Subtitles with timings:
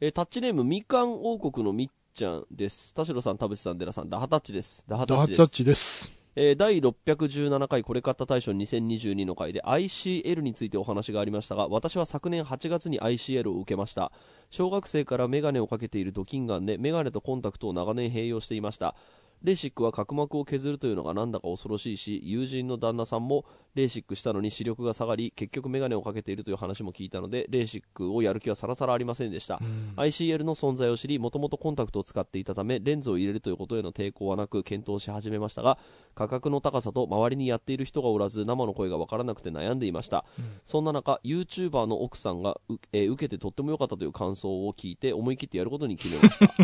[0.00, 2.92] えータッチネームみかん王国のみっちゃんです。
[2.94, 4.84] 田代さん、田淵さん、デラさん、ダハタッチです。
[4.88, 5.56] ダハタッチですダハチャッ。
[5.56, 6.12] チです。
[6.36, 14.10] えー第617回これ買った大賞2022の回で ICL についてお話がありましたが私は昨年8月に ICL を受けました
[14.50, 18.96] 小学生からメガネをかけているドキンガンでメガネとコンタクトを長年併用していました
[19.44, 29.60] レーシックは角膜を削るというのがなんだか恐ろしいし友人の旦那さんもレーシックしたのに視力が下がり結局メガネをかけているという話も聞いたのでレーシックをやる気はさらさらありませんでした、
[29.96, 35.76] ICL の存在を知りもともとコンタクトを使っていたためレンズを入れるということへの抵抗はなく検討し始めましたが
[36.14, 40.24] 価格の高さと周りにやっている人がおらず生の声が分からなくて悩んでいました、
[40.64, 46.48] そんな中 YouTuber の奥さんがう、えー受けてとっても良かったという感想を聞いて思い切ってやることに決めました。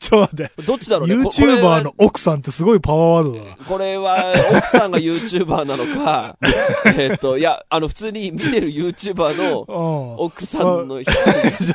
[0.00, 0.62] ちょっと待って。
[0.62, 1.24] どっちだろうね。
[1.24, 3.64] ここれ YouTuber はの奥さんってすごいパワーワードだな。
[3.64, 6.36] これは奥さんが YouTuber なのか
[6.98, 10.24] えっといやあの普通に見てる YouTuber のうん。
[10.24, 11.14] 奥さんの人っ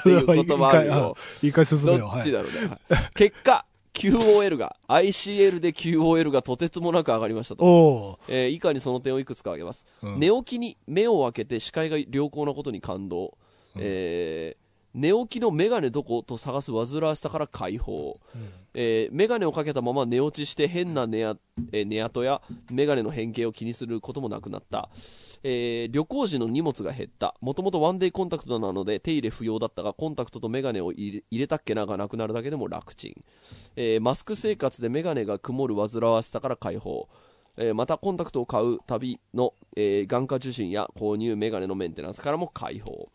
[0.03, 1.99] ていうこともあるよ一回進めよう。
[2.01, 2.19] どはい。
[2.19, 2.67] っちだろうね。
[2.67, 2.79] はい
[3.15, 7.63] 結果、QOL が、ICL で QOL がとてつもなく上がりましたと。
[7.63, 9.85] おえー以下にその点をいくつか挙げます。
[10.03, 13.37] うん寝起きに目を開けて視界が良好なことに感動。
[13.77, 14.64] えー
[14.95, 18.17] 寝起きのメガネどこと探す煩わしさから解放。
[18.73, 21.35] えーメガネをかけたまま寝落ちして変な寝や、
[21.73, 24.89] えー寝跡やメガネの変形を気にすることもなくなった。
[25.43, 27.35] えー旅行時の荷物が減った。
[27.41, 33.23] もともとワンデーコンタクトなので手入れ不要だったが、コンタクトとメガネを入れ入れたっけながなくなるだけでも楽ちん。
[33.75, 37.09] えーマスク生活でメガネが曇る煩わしさから解放。
[37.57, 43.09] えーまたコンタクトを買う旅の、えー眼科受診や購入メガネのメンテナンスからも解放。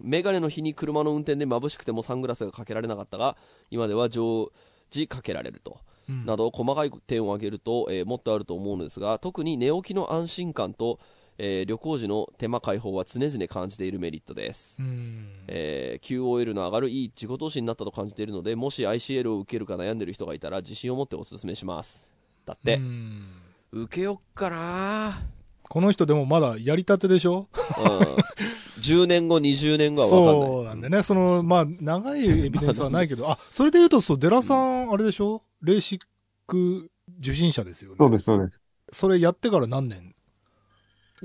[0.00, 3.36] メガネの日に車の運転で眩しくてもサングラスがかけられなかったが、
[3.70, 4.50] 今では常
[4.90, 5.78] 時かけられると。
[6.26, 11.00] など細かい点を挙げると、えーもっとあると思うのですが特に寝起きの安心感と、
[11.38, 15.28] えー旅行時の手間解放は常々感じているメリットです、うん。
[15.48, 22.10] えー QOL の上がるいい自己投資になったと感じているのでもし ICL を受けるか悩んでいる人がいたら自信を持ってお勧めします。
[22.44, 22.74] だって。
[22.76, 23.26] う、ん。
[23.72, 25.33] 受けよっかな
[25.68, 27.48] この人でもまだやりたてでしょ？
[27.78, 31.02] うん、10年後20年後は分かんないそうなんでね。
[31.02, 35.42] その、まあ、長いエビデンスはないけど、あ、それで言うと、そう、デラさん、あれでしょ？
[35.62, 36.00] レーシッ
[36.46, 37.96] ク受診者ですよね。
[37.98, 38.60] そうです、そうです。
[38.92, 40.14] それやってから何年？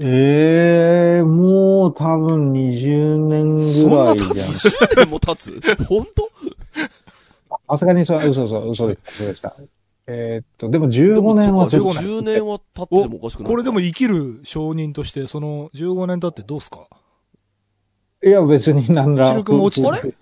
[0.02, 4.30] ええもう多分20年ぐらいじゃん。
[4.32, 5.60] 20 年も経つ？
[5.86, 6.30] 本当？
[7.72, 8.98] さすがにそれは嘘嘘、嘘で。
[9.06, 9.56] 嘘でした。
[10.12, 13.52] えーっと、でも15年はでもちょっと10年は経っててもおかしくない。
[13.52, 16.88] これでも生きる証人として、その15年経ってどうすか？
[18.24, 19.28] いや、別になんだ。
[19.28, 20.14] 視力も落ちてあれ？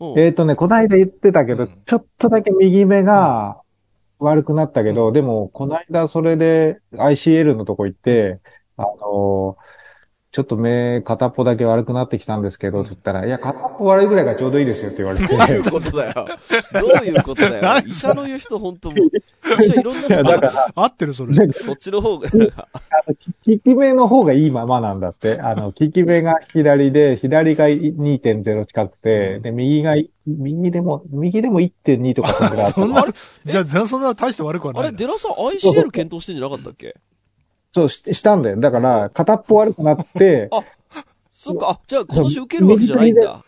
[0.00, 1.82] うんえーっとね、こないだ言ってたけど、うん。
[1.86, 3.62] ちょっとだけ右目が
[4.18, 8.40] 悪くなったけど、でも、こないだそれで ICL のとこ行って、
[8.76, 9.83] あのー
[10.34, 15.26] ちょっと目片っぽだけ悪くなってきたんですけど、つったら、いや、片っぽ悪いぐらいがちょうどいいですよって言われて。
[15.30, 16.26] どういうことだよ。
[16.72, 17.62] どういうことだよ。
[17.62, 21.52] 何医者の言う人本当もう、医者いろんなことある合ってるそれ。
[21.52, 22.28] そっちの方が、
[23.46, 25.38] 利き目の方がいいままなんだって。
[25.40, 29.94] あの、利き目が左で、左が2.0近くて、で、右が、
[30.26, 33.06] 右でも、右でも1.2とかそんぐらいあったそんな、
[33.44, 34.98] じゃあ、そんな大して悪くはあれ、ないな。
[34.98, 36.96] デラさん ICL 検討してんじゃなかったっけ？
[37.74, 38.60] そうし、したんだよ。
[38.60, 40.48] だから、片っぽ悪くなって、
[41.32, 43.44] そっか、あ、じゃあ今年受けるわけじゃないんだ。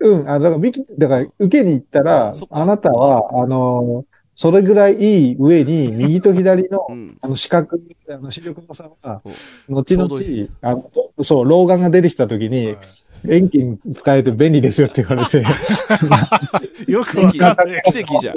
[0.00, 4.04] うん、あ、だから、右だから、受けに行ったらあなたは、あの、
[4.34, 7.16] それぐらいいい上に、右と左の う、ん。
[7.20, 9.22] あの、視覚、あの、視力の差は
[9.68, 10.90] うん、後々あの、
[11.22, 12.78] そう、老眼が出てきた時にはい、
[13.26, 15.38] 遠近使えて便利ですよって言われて、
[16.90, 17.78] よくわ奇かんない。
[17.78, 18.36] 跡、奇跡じゃん。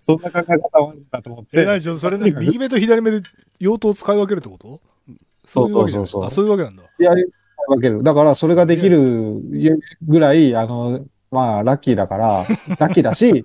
[0.00, 1.60] そんな考え方もあるんだと思って。
[1.60, 3.20] え、何ちょ、それね、右目と左目で
[3.58, 4.80] 用途を使い分けるってこと？
[5.46, 6.82] そうそうそうそうあ、そういうわけなんだ。
[6.98, 7.24] やり
[7.68, 8.02] 分ける。
[8.02, 9.40] だから、それができる
[10.06, 12.46] ぐらい、あの、まあ、ラッキーだから、
[12.78, 13.44] ラッキーだし、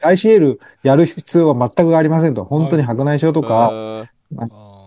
[0.00, 2.44] ICL やる必要は全くありませんと。
[2.44, 4.06] 本当に白内障とか、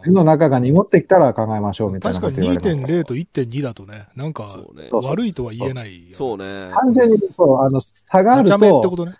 [0.05, 2.93] えーあ目の中が濁ってきたら考えましょうみたいな確かにこと言われます。
[2.93, 4.45] 2.0と1.2だとね、なんか、
[5.03, 6.09] 悪いとは言えない。
[6.13, 6.71] そうね。
[6.73, 9.13] 単純に、そう、あの、差があるガチャメってとこ、とね。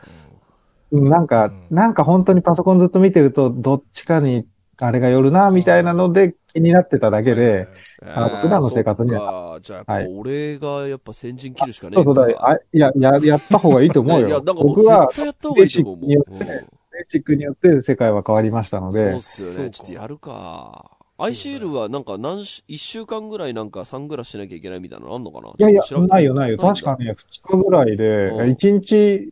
[0.92, 4.48] うんなんか、うんなんか本当にパソコンずっと見てると、どっちかに、
[4.78, 7.68] あれが寄るな、みたいなので気になってただけで、
[8.04, 14.36] あの普段の生活にはじゃあやっぱはい俺がやっぱ先陣切るしかねえそうそうだ、あいや、や、やった方がいいと思う いや、よ。
[14.36, 16.75] なんかもう僕は絶、対やった方がいいと思う。
[16.96, 19.70] もうベーシッシックによって世界は変わりましたのでそうっ、すよね。
[19.70, 20.92] ちょっとやるか。
[21.18, 25.50] ICL はなんか何し、一週間ぐらいなんかサングラスしなきゃいけないみたいなのあんのかな？
[25.50, 26.58] いやいやないよないよ。
[26.58, 29.32] 確かね、2日ぐらいで、うん1日、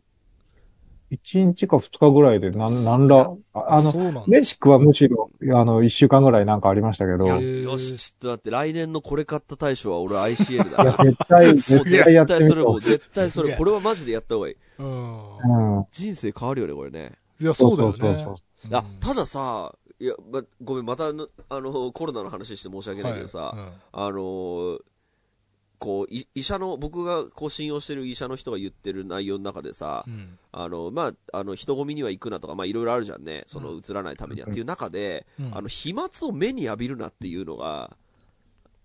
[1.12, 4.22] 1日か2日ぐらいでなん、なんら、ああの、そうなんだ。
[4.28, 14.56] レーシックはむしろ、あの、1週間ぐらいなんかありましたけど、よし、ちょっと待って、来年のこれ買った大賞は俺 ICL だ絶対、 う絶対やって絶対それもう、絶対それ、これはマジでやった方がいい。
[14.78, 15.76] うん。
[15.76, 15.86] うん。
[15.92, 17.12] 人生変わるよね、これね。
[17.40, 17.96] いや、そうだよね。
[17.98, 18.36] そうそう。
[18.56, 23.72] そうあ、たださ、いや、ま、ごめん、またあの、あのコロナの話して申し訳ないけどさ、はいうん。
[23.92, 24.78] あのー
[25.84, 30.38] こう、い医者の、僕がこう信用してる医者の人が言ってる内容の中でさ、うん。
[30.50, 33.42] あの、まあ、あの、人混みには行くなとか、まあ、いろいろあるじゃんね。
[33.46, 34.48] その、映らないためには。
[34.48, 35.54] っていう中で、うん。
[35.54, 37.96] あの、飛沫を目に浴びるなっていうのが、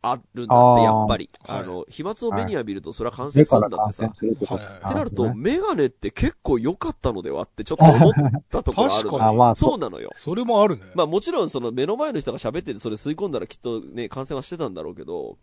[0.01, 1.29] あるんだって、やっぱり。
[1.47, 4.05] あの、飛沫を目に浴びると、それは感染するんだってさ。
[4.05, 8.13] ってなると、ねメガネって結構良かったのではってちょっと思っ
[8.49, 10.11] たところあるのそうなのよ。
[10.15, 10.83] それもあるね。
[10.95, 15.37] まあもちろんその目の前の人が喋っててそれ吸い込んだらきっとね、感染はしてたんだろうけど、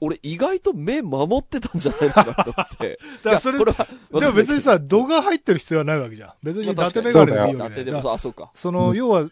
[0.00, 2.98] 俺意外と目守ってたんじゃないのかなと思って。
[3.24, 6.32] だからそれいやこれは、でも別にさ、度が入ってる必要はないわけじゃん。
[6.42, 7.58] 別に伊達メガネでもいいわけで。
[7.58, 8.50] だってでもだからあ、そうか。
[8.54, 9.28] その、要は、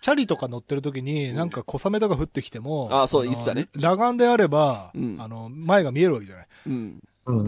[0.00, 6.46] チャリとか乗ってる時に、なんか小雨とか降ってきても、あそうの言ってたね裸眼であれば、うんあの、前が見えるわけじゃない。
[6.66, 7.02] うん。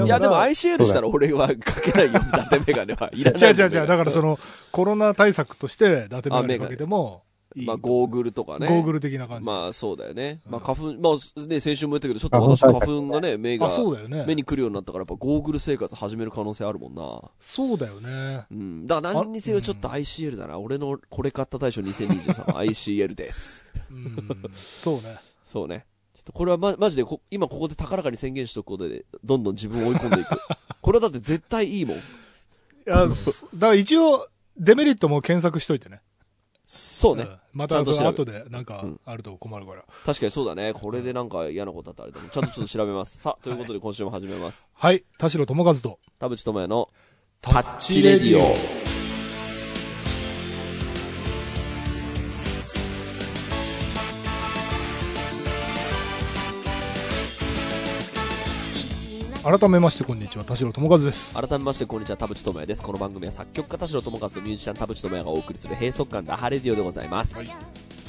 [0.05, 3.11] いやでも ICL したら俺はかけないよ、 伊達メガネは。
[3.12, 3.41] いらない。
[3.50, 3.87] 違う違う違う。
[3.87, 4.38] だからその、の、
[4.73, 7.23] コロナ対策として、伊達メガネかけても
[7.56, 8.69] まあゴーグルとかね。
[8.69, 9.47] ゴーグル的な感じ。
[9.47, 10.41] まあそうだよね。
[10.47, 14.25] うんまあ花粉、まあね、先週も言ったけど、ちょっと私花花粉がね、目があ、、そうだよね。
[14.26, 17.20] 目に来るようになったから、やっぱゴーグル生活始める可能性あるもんな。
[17.41, 18.47] そうだよね。
[18.50, 18.87] うん。
[18.87, 20.58] だから何にせよちょっと ICL だな。
[20.58, 23.67] 俺のこれ買った大賞2023は ICL です。
[23.91, 24.50] うん。
[24.55, 25.19] そうね。
[25.44, 25.87] そうね。
[26.14, 30.38] ちょっとこれはま、マジでこ、今ここで高らかに宣言しとくことで、どんどん自分を追い込んでいく。
[30.81, 31.96] これはだって絶対いいもん。
[31.96, 32.00] い
[32.85, 36.03] や、すだから一応、デメリットも検索しといてね。
[36.72, 37.25] そうね。
[37.25, 39.84] んまたその後でなんかうんあると困るから。
[40.06, 40.72] 確かにそうだね。
[40.72, 43.19] これでなんか嫌なことあったらあれだもんちゃんとちょっと調べます。
[43.22, 44.70] さあ、ということで今週も始めます。
[44.72, 45.05] はい。
[45.19, 46.88] 田代智和と、田淵智也の
[47.40, 48.80] タタッチレディオ。
[59.58, 61.35] 改めましてこんにちは、田代智和です。
[61.35, 62.85] 改めましてこんにちは、田淵智也です。
[62.85, 67.37] この番組は作曲家田代智和とミュージシャン田淵智也がお送りする閉塞感ダハレディオでございます。
[67.37, 67.49] はい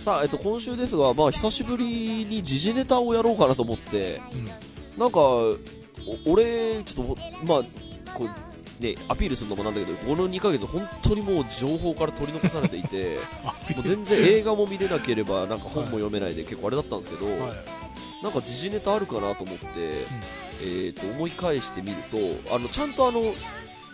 [0.02, 5.00] さあ、えっと、今週ですが、まあ、久しぶりに時事ネタをやろうかなと思って、うん。
[5.00, 5.20] なんか、
[6.28, 7.18] 俺、ちょっと、
[7.48, 7.62] まあ、
[8.14, 13.18] こう、ね、アピールするのもなんだけど、この2ヶ月、本当にもう情報から取り残されていて、
[13.76, 17.38] もう全然映画も見れなければ、なんか本も読めないで、結構あれだったんですけど、はい。
[18.24, 20.06] なんか時事ネタあるかなと思って、
[20.62, 21.98] えー、と思い返してみる
[22.46, 23.22] とあのちゃんとあの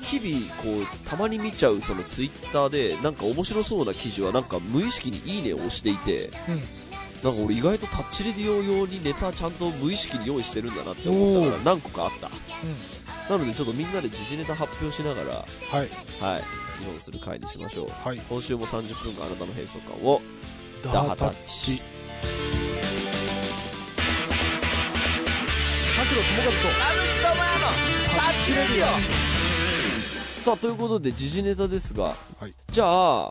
[0.01, 6.87] 日々こうたまに見ちゃうそのツイッターでなんか面白そうな記事はなんか無意識にいいねを押していてうん。
[7.23, 12.29] なんか俺意外とタッチレディオ用にネタちゃんと無意識に用意してるんだなって思ったから何個かあった。
[13.31, 15.45] なのでちょっとみんなで時事ネタ発表しながらはい。
[15.79, 15.89] はい。
[16.79, 17.87] 議論する回にしましょう。
[17.89, 18.21] はい。
[18.29, 20.21] 今週も30分間あなたの閉塞感を
[20.83, 21.81] ダハタッチ
[26.17, 26.57] 田代智
[28.57, 29.01] 和と、
[30.41, 32.53] さあということで時事ネタですが、はい。
[32.71, 33.29] じゃあ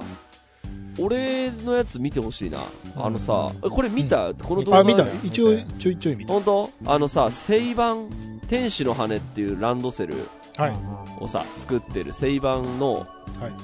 [1.01, 2.61] 俺のやつ見てほしいな。
[2.97, 4.79] あのさえこれ見た、この動画？
[4.79, 5.05] あ、見た。
[5.25, 6.33] 一応、ちょいちょい見た。
[6.33, 6.71] 本当？
[6.85, 8.09] あのさセイバン
[8.47, 10.15] 天使の羽っていうランドセル
[10.57, 10.77] はい。
[11.19, 13.07] をさ作ってるセイバンのはい。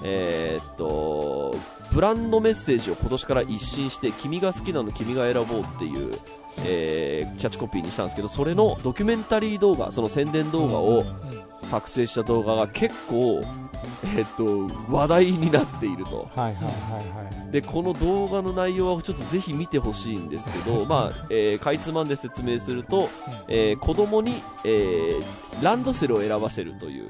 [0.04, 1.54] えーっと
[1.94, 6.18] ブランドメッセージを今年から一新して「君が好きなの君が選ぼう」っていう、
[6.64, 11.04] えーキャッチコピーにしたんですけどそれのドキュメンタリー動画その宣伝動画を
[11.64, 13.42] 作成した動画が結構、
[14.16, 16.28] えーっと話題になっていると。
[16.36, 17.50] はいはいはいはい。
[17.52, 23.08] でこの動画の内容はちょっとぜひ見てほしいんですけど、 まあえーかいつまんで説明すると、
[23.48, 24.34] えー子供に、
[24.64, 27.06] えーランドセルを選ばせるという、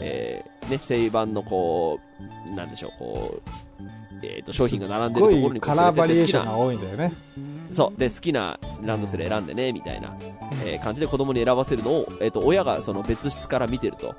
[0.00, 1.98] えーね、正版のこ
[2.50, 3.84] う、なんでしょう、こう、
[4.22, 7.12] えー、と商品が並んでるところにカラーバリエーションが多いんだよね。
[7.72, 7.98] そう。
[7.98, 10.16] で好きなランドセル選んでねみたいな、
[10.64, 14.14] えー感じで子供に選ばせるのを、えー、と親がその別室から見てると。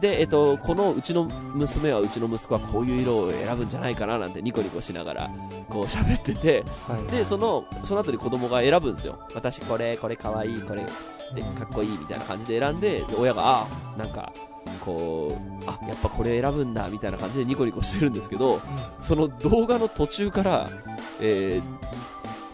[0.00, 5.30] で、えー、とこのうちの娘はうちの息子はこういう色を選ぶんじゃないかななんてニコニコしながら
[5.68, 6.64] こう喋ってて。
[6.86, 7.12] はい。
[7.12, 9.18] でそのその後に子供が選ぶんですよ。
[9.34, 10.86] 私これこれかわいいこれ
[11.34, 13.66] でかっこいいみたいな感じで選んでで親があ
[13.98, 14.32] なんか
[14.80, 18.60] こうあやっぱこれ選ぶんだみたいな感じでニコニコしてるんですけど
[19.00, 20.66] その動画の途中から、
[21.20, 21.78] えー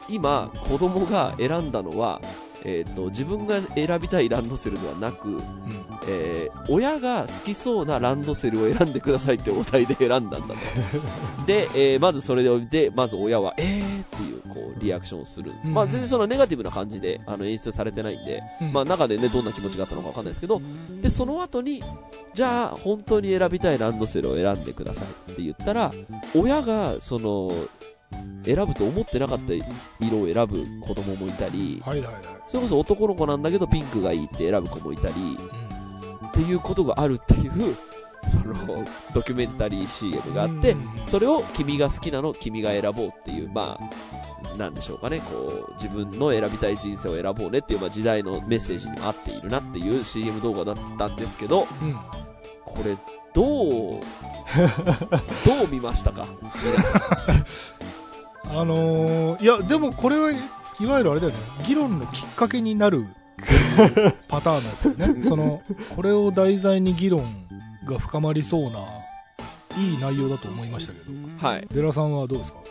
[0.08, 2.20] 今子供が選んだのは、
[2.64, 5.40] えー、と自分が選びたいランドセルではなく、
[6.08, 10.54] えー親が好きそうなランドセルを選んでくださいってお題で選んだんだと。
[11.46, 15.74] で、えーまずそれででまず親はえーっていうこうリアクションをするんです、うん。
[15.74, 18.72] まあ全然そのネガティブな感じであの演出されてないんで、うん。
[18.72, 20.62] まあ中でねどんな気持ちがあったのかわかんないですけど
[21.02, 21.82] でその後に
[22.32, 25.90] じゃあ本当に選びたいランドセルを選んでくださいって言ったら
[26.34, 27.52] 親がその
[28.44, 29.54] 選ぶと思ってなかった
[30.00, 32.24] 色を選ぶ子供もいたりはいはいはい。
[32.46, 35.14] それこそ男の子なんだけどピンクがいいって選ぶ子もいたり
[36.28, 37.74] っていうことがあるっていう
[38.28, 41.06] そのドキュメンタリー CM があってうん。
[41.06, 51.94] それを君が好きなの君が選ぼうっていうまあなんでしょうかねこう自分の選びたい人生を選ぼうねっていう、まあ、時代のメッセージにも合っているなっていう CM 動画だったんですけどうん。
[52.64, 52.96] これ
[53.32, 54.00] どうど
[55.66, 56.24] う見ましたか
[56.64, 57.02] 皆さん
[58.56, 60.34] あのーいや、でもこれはい
[60.86, 63.06] わゆるあれだよね、議論のきっかけになる
[64.28, 65.22] パターンなんですよね。
[65.22, 65.62] その、
[65.96, 67.22] これを題材に議論
[67.86, 68.80] が深まりそうな、
[69.76, 71.66] いい内容だと思いましたけど、はい。
[71.72, 72.58] デラさんはどうですか？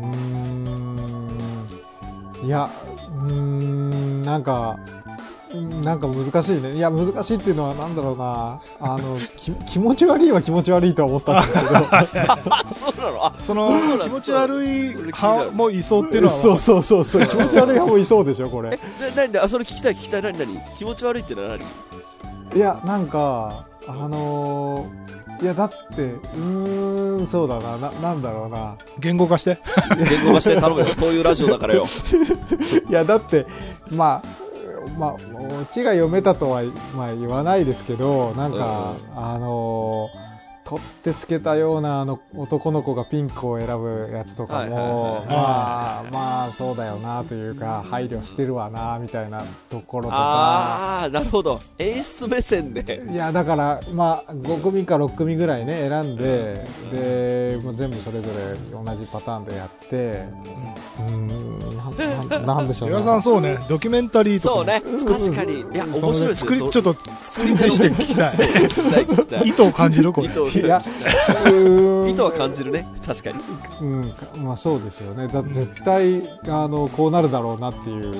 [0.00, 1.68] うーん。
[2.44, 2.68] いや、
[3.24, 4.78] うーん、なんか、
[5.62, 6.74] なんか難しいね。
[6.74, 8.60] いや、難しいっていうのはなんだろうな。
[8.80, 11.76] あの、き気持ち悪いは気持ち悪いとは思ったんですけど。
[11.90, 13.26] あ そうなの？
[13.26, 17.26] あその気持ち悪い派もいそうっていうのは、そうそうそうそう。
[17.26, 18.70] 気持ち悪い派もいそうでしょ、これ。
[18.70, 20.38] えな何だあそれ聞きたい聞きたい何？
[20.38, 20.58] 何？
[20.76, 21.60] 気持ち悪いってのは何？
[22.56, 25.04] いや、なんか、あのー
[25.42, 27.76] いや、だって、うーん、そうだな。
[27.76, 28.76] な、なんだろうな。
[29.00, 29.58] 言語化して。
[29.90, 31.86] 言語化して頼むよそういうラジオだからよ
[32.88, 33.44] いや、だって、
[33.90, 34.43] まあ、
[34.98, 36.62] まあ、オチが読めたとは、
[36.96, 40.33] まあ、言わないですけど、なんか、あのー
[40.64, 45.26] 取ってつけたようなあの男の子がピンクを選ぶやつとかはいはいも、はい。
[45.26, 50.16] まあ、まあ、そうだよなというか、配慮してるわな、みたいなところとか。
[50.16, 51.60] ああなるほど。
[51.78, 53.02] 演出目線で。
[53.10, 60.24] いや、だから、まあ、5組か6組ぐらいね、選んで、で、もう全部それぞれ同じパターンでやって、
[60.98, 64.80] うーん、なんなんなんでしょうデラさんそうね、ドキュメンタリーとかそうね。
[64.80, 65.60] 確かに。
[65.60, 69.48] いや面白いです作り、よちょっと作り手して聞きたい。
[69.48, 70.28] 意図を感じるこれ。
[70.28, 73.38] 意図をいや、うーん意図は感じるね確かに
[73.80, 75.26] うん、かまあそうですよね。
[75.28, 78.14] だ絶対、あの、こうなるだろうなっていう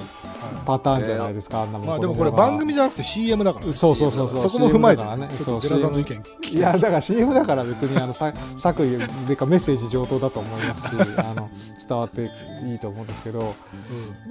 [0.66, 1.88] パターンじゃないですか、あんなもん。
[1.88, 3.72] まあでもこれ番組じゃなくて CM だから。
[3.72, 4.50] そうそうそうそう。
[4.50, 5.44] そこも踏まえて CM だからね。
[5.44, 6.72] そうとデラさんの意 CM 見聞きいや。
[6.72, 10.86] だから CM だから別に、あの、さ作為でかメッセージ上等だと思いますし、
[11.20, 11.50] あの、
[11.88, 12.30] 伝わって
[12.64, 13.54] いいと思うんですけど、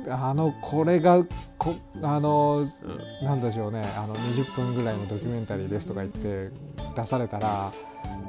[0.10, 1.24] あの、これが、
[1.58, 2.67] こあの、
[3.22, 6.51] なんでしょうね、あの、20分ぐらいのドキュメンタリーですとか言って
[6.96, 7.72] 出されたら、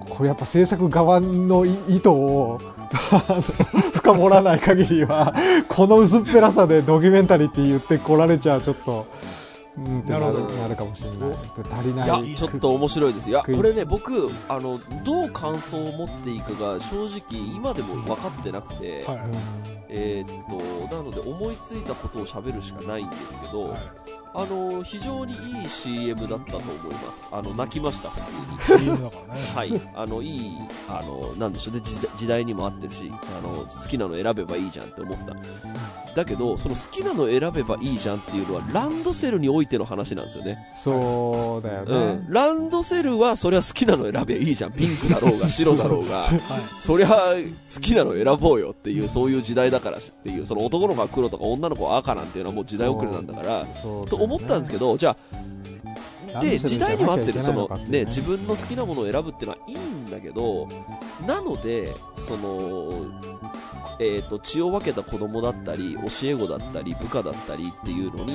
[0.09, 2.59] これやっぱ制作側の意意図を
[3.95, 5.35] 深掘らない限りは、
[5.69, 9.07] この薄っぺらさでドキュメンタリーって言ってこられちゃうちょっと、
[9.77, 10.25] うんってなる
[10.57, 11.19] なるかもしれない。
[11.19, 11.35] で
[11.73, 12.31] 足りいない。
[12.31, 19.19] やちょっと面白いですいやこれね僕あのどう感想を持っていいかが正直今でも分かってなくて、はい。
[19.89, 23.79] えーっとなので思いついたことを喋るしかないんですけど、はい
[24.37, 27.29] あの非常にいい CM だったと思います。
[27.33, 28.91] あの泣きました普通に。
[29.55, 31.81] はい、あのいいあのなんでしょうね。
[31.81, 35.35] 時時代にも合ってるしあの好きなの選べばいいじゃんって思った。
[36.15, 41.95] だけどその好きなの選べばいいじゃんっていうのはランドセルにおいての話なんですよね、そうだよね。
[41.95, 44.73] うん、ランドセルはそりゃ好きなの選べばいいじゃん。
[44.73, 46.23] ピンクだろうが 白だろうが。
[46.23, 46.41] はい。
[46.79, 47.09] そりゃ
[47.73, 53.67] 好きなの選ぼうよっていうそういう時代だからっていうその男の子が黒とか女の子は赤なんていうのはもう時代遅れなんだから
[54.09, 55.17] と思ったんですけどじゃ
[56.35, 60.67] あで時代には合ってるその、ね、自分の好きなものを選ぶっていうのはいいんだけど
[61.27, 63.21] なのでその、
[64.01, 68.35] えー、と血を分けた子供だったり教え子だったり部下だったりっていうのに、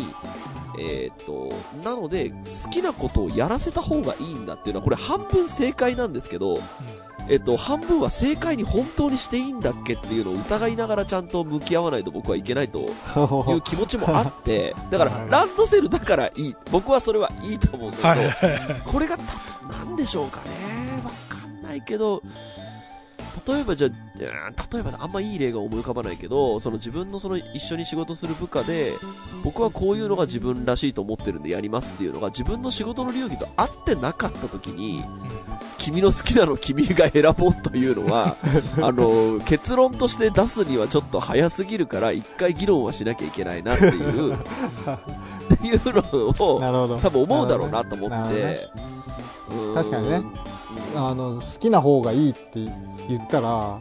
[0.80, 1.54] えー、と
[1.84, 6.60] なので好きなことをやらせた方がいいんだっていうのはこれ半分正解なんですけど、
[7.30, 16.56] えっと、半分は正解に本当にしていいんだっけっていうのを疑いながらちゃんと向き合わないと僕はいけないという 気持ちもあって、 だからランドセルだからいい。
[16.72, 18.92] 僕はそれはいいと思うんだけど。
[18.92, 19.24] これがた、
[19.68, 21.04] なんでしょうかね。
[21.04, 22.24] わかんないけど、
[23.48, 24.20] 例えばじゃあ、うん
[24.72, 28.94] 例えばあんまいい例が思い浮かばないけど、その自分のその一緒に仕事する部下で、
[29.44, 35.04] 僕はこういうのが自分らしいと思ってるんでやりますっていうのが自分の仕事の流儀と合ってなかった時に、
[35.80, 38.36] 君の好きなの君が選ぼうというのは、
[38.82, 44.38] あの、結論として出すにはちょっと早すぎるから、一回議論はしなきゃいけないなっていう、 っ
[45.58, 46.02] ていうの
[46.46, 47.00] を。
[47.02, 48.70] 多分思うだろうなと思って、
[49.52, 50.24] うん確かにね
[50.96, 52.50] あの、好きな方がいいって
[53.08, 53.78] 言ったら、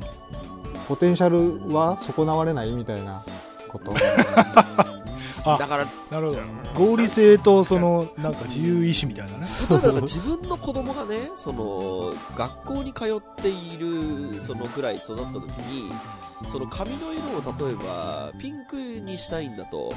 [0.88, 3.22] ポテンシャルは損なわれないみたいな
[3.68, 3.92] こと？
[5.54, 6.86] あだからなるほど。
[6.86, 9.46] 合理性と、その、なんか自由意志みたいなね。
[9.70, 15.92] 例えば自分の子供がねその学校に通っているそのぐらい育った時に
[16.48, 19.92] その髪の色を例えばピンクにしたいんだと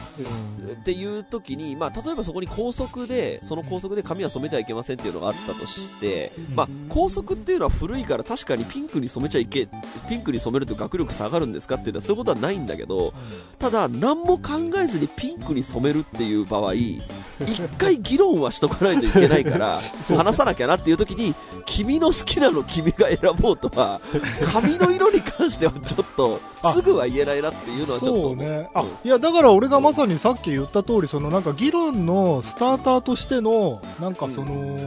[0.74, 9.68] っていう時に、まあ、例えばそこに高速でその高速で髪は染めてはいけませんっていうのがあったとして、まあ、高速っていうのは古いから確かにピンクに染めちゃいけ
[10.10, 13.14] ピンクに染めると学力下がるんですかっていうのはそういうことはないんだけど
[13.60, 17.02] ただ何も考えずにピンクに染めるっていう場合一
[17.78, 19.80] 回議論はしとかないといけないから
[20.16, 24.00] 話さなきゃなっていう時に君の好きなの君が選ぼうとは
[24.52, 28.70] 髪の色に関してはちょっとあすぐは言えないなっていうのはちょっとそうね。
[28.74, 34.78] あうん、いや、だから俺がまさにさっき言った通り、そのなんか議論のスターターとしての、なんかその、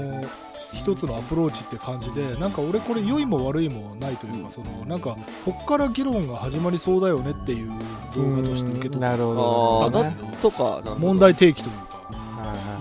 [0.75, 7.71] 一つのアプローチって感じで、なんか俺これ良いも悪いもないというか、その、なんか、こっから議論が始まりそうだよねっていう
[8.17, 10.17] 動画として受け取っなるあほど、あだね。
[10.39, 11.94] そうかなるほど問題提起というか。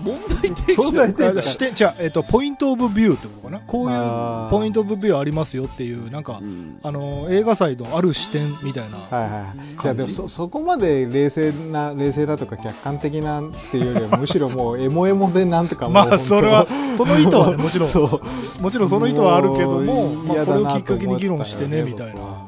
[0.04, 3.60] 問題提起問題提起あ視点、じゃあ、えっと、ポイントオブビューってことかな。
[3.60, 6.78] こういうポイントオブビューありますよっていう、なんかう、ん。
[6.82, 8.98] あの、映画祭のある視点みたいな。
[8.98, 9.82] はいはい。
[9.82, 9.86] い。
[9.86, 18.20] やでもそそこまで冷静な冷静だとか客観的なっていうよりはむしろもう エモエモでなんとかまあ、それは、その意図はね、 もちろん、そ
[18.58, 18.62] う。
[18.62, 22.44] もちろんその意図はあるけども、まあ、これをきっかけに議論してねみたいな。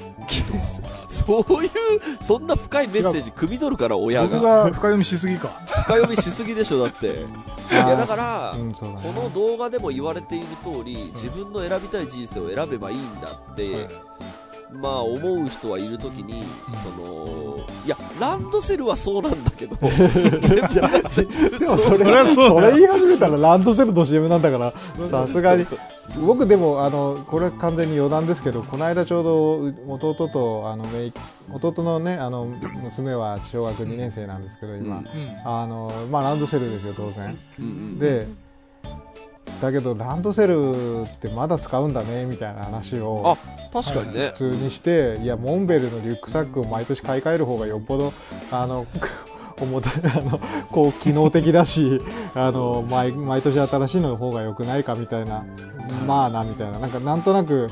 [1.16, 1.70] そういう
[2.20, 5.48] そんな深いメッセージ汲み取るから親僕がが深読みしすぎか。
[5.66, 7.24] 深読みしすぎでしょだって。
[7.70, 9.12] いやだから、うんそうだね。
[9.14, 13.88] この動画でも言われている通り自分の選びたい人生を選べばいいんだって、
[14.72, 16.44] まあ思う人はいるときに、
[16.74, 20.74] そのいやランドセルはそうなんだけど 全部
[21.58, 24.72] でもそれそりゃそうだそれ言い始めたらランドセルの CM なんだから
[25.08, 25.66] さすがに。
[26.24, 29.24] 僕でもあのこれは完全に余談ですけどこの間ちょう
[29.88, 30.84] ど弟とあの
[31.52, 32.46] 弟のねあの
[32.82, 35.02] 娘は小学2年生なんですけど今、うん。
[35.02, 35.08] うん。
[35.44, 37.38] あのまあランドセルですよ当然。
[37.58, 37.98] うんうん。
[37.98, 38.28] で
[39.60, 43.36] だけどランドセルってまだ使うんだねみたいな話を
[43.72, 44.28] 確かにね。
[44.28, 48.12] 普、通にしていやモンベルのリュックサックを毎年買い替える方がよっぽど
[48.50, 48.86] あの
[49.58, 50.38] 重たあの
[50.70, 52.00] こう機能的だし
[52.34, 55.44] あの毎毎年新しいのの方が良くないかみたいな。
[56.06, 56.78] まあなみたいな。
[56.78, 57.70] なんかなんとなく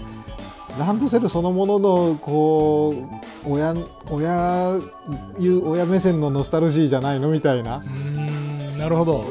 [0.79, 2.93] ランドセルそのもののこ
[3.45, 3.75] う親
[4.11, 4.79] 親
[5.39, 7.29] いう親目線のノスタルジーじゃないの？
[7.29, 7.77] みたいな。
[7.77, 9.25] うーん、なるほど。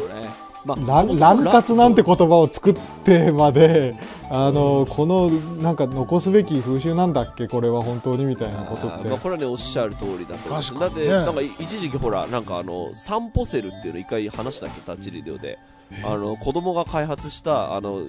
[0.66, 3.96] まあランそもそもラン活なんて言葉を作ってまで
[4.30, 5.30] あのこの
[5.62, 7.48] なんか残すべき風習なんだっけ？
[7.48, 9.10] これは本当にみたいなことって。
[9.10, 14.82] まあ、これはねおっしゃる通りだと思うだってなんか一時期ほらなんかあの散歩セルっていうの一回話したっけ？
[14.82, 15.60] タッチリデオで
[16.04, 18.08] あの子供が開発したあの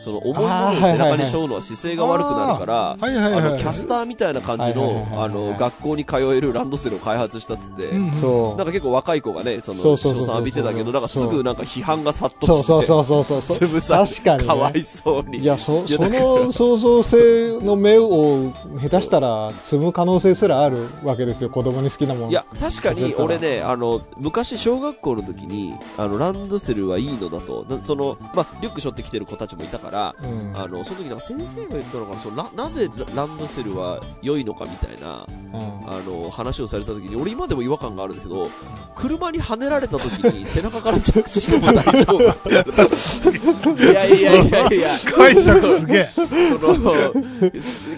[0.00, 3.42] その重いものを背中に背負うのは姿勢が悪くなるからはいはいはい。
[3.42, 8.12] あのキャスターみたいな感じのはいあの学校に通えるランドセルを開発したっつって、うんうん。
[8.12, 8.56] そう。
[8.56, 13.56] なんか結構若い子がねそのそうそうそうそう賞賛浴びてたけどなんかすぐなんか批判が殺そう到してそうそうそうそうそう。
[13.58, 22.30] つぶさ確かに、ね、かわいそうにいやそその創造性の目を下手したら積む可能性すらあるわけですよ子供に好きなもの。
[22.30, 27.64] いや確かに俺ねあの昔小学校の時にあのランドセルはいいのだと。
[27.68, 30.52] なその、まあ、リュック背負ってきてる子たちもいたからうん。
[30.56, 35.90] あのその時なんか先生が言ったのかなそのななぜランドセルは良いのかみたいなうん。
[35.90, 38.50] あの話をされた時に俺今でも違和感があるんだけど
[38.94, 42.30] 車にはねられた時に背中から着地しても大丈夫。
[42.30, 46.04] って言われたいやいやいやいや解釈すげえ。
[46.06, 46.22] そ
[46.78, 47.12] の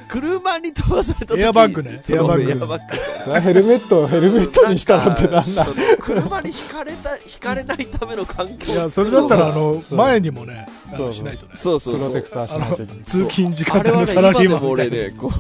[0.09, 2.01] 車に飛ばされた時にエアバッグね。
[2.09, 5.67] エアバッグエアバッグヘルメットヘルメットにしたらってなんだ
[5.99, 8.73] 車にひかれたひかれないための環境。
[8.73, 11.53] いや、それだったら、あの、前にもね、あそうのしないとね。
[11.55, 14.97] そうそうそうプロテクターしないといけない、通勤時間あれはね帯のサラ今でもリーマンみたいな。
[14.97, 15.31] 俺ねこう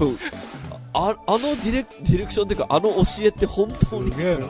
[0.94, 4.46] ああのディレディレクションっていうかあの教えって本当にすげえな。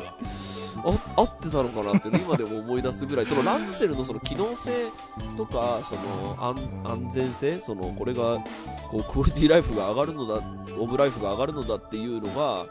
[0.84, 3.26] あ合ってたのかなってね今でも思い出すぐらい。
[3.26, 4.70] そのランドセルのその機能性
[5.36, 8.38] とかその安安全性そのこれが
[8.90, 10.40] こうクオリティライフが上がるのだ
[10.78, 12.66] オブライフが上がるのだっていうのが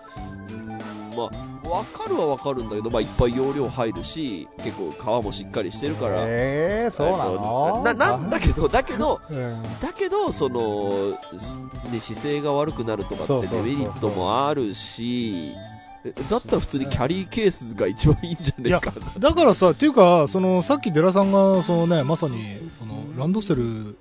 [1.16, 1.30] まあ
[1.62, 7.82] 分かるは分かるんだけど、まあ、いっぱい容量入るし結構皮もしっかりしてるから、えー、そうなの？
[7.84, 9.64] ななんだけどだけどうん。
[9.80, 11.56] だけどその、す
[11.92, 15.71] ね、姿勢が悪くなるとかってデメリットもあるしえ
[16.30, 19.20] だったら普通にキャリーケースが一番いいんじゃねえかな。
[19.20, 23.98] だからさ、っていうか、その、さっき寺さんが、そのね、まさに、その、ランドセル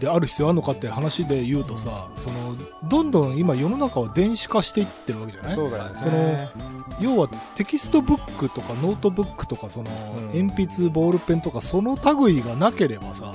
[0.00, 2.56] である必要あるのかって話で言うとさ、その、
[2.88, 5.54] どんどん今世の中は電子化していってるわけじゃない？
[5.54, 6.00] そうだよね。
[6.00, 10.46] その要はテキストブックとかノートブックとかその、うん。
[10.48, 13.32] 鉛筆ボールペンとかその類がなければさ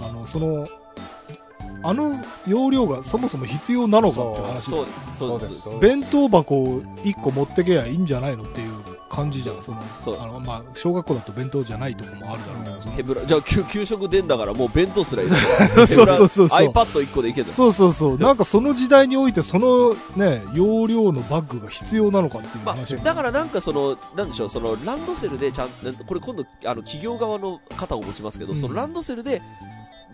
[0.00, 0.06] うん。
[0.06, 0.66] あのその
[1.82, 2.14] あの
[2.46, 5.80] 容量がそもそも必要なのかって話そうですそうですそうです。
[5.80, 8.72] 弁当箱を1個持ってけやいいんじゃないのっていう
[9.08, 9.62] 感じじゃん。
[9.62, 9.78] その
[10.22, 12.96] あの、まあ、小学校だと弁当じゃないとこもあるだろうけど。
[12.96, 15.28] 手ぶらじゃあ給給食出んだからもう弁当すらいい
[15.74, 16.46] そうそうそうそう。
[16.48, 18.18] iPad1 個でいけるそうそうそう。
[18.18, 25.68] なんかその時代においてそのね容量のバッグが必要なのかっていうま話あ、だからなんかその、なんでしょう、そのランドセルでちゃん、
[26.06, 28.60] これ今度、あの企業側の方を持ちますけど、うん。
[28.60, 29.42] そのランドセルで、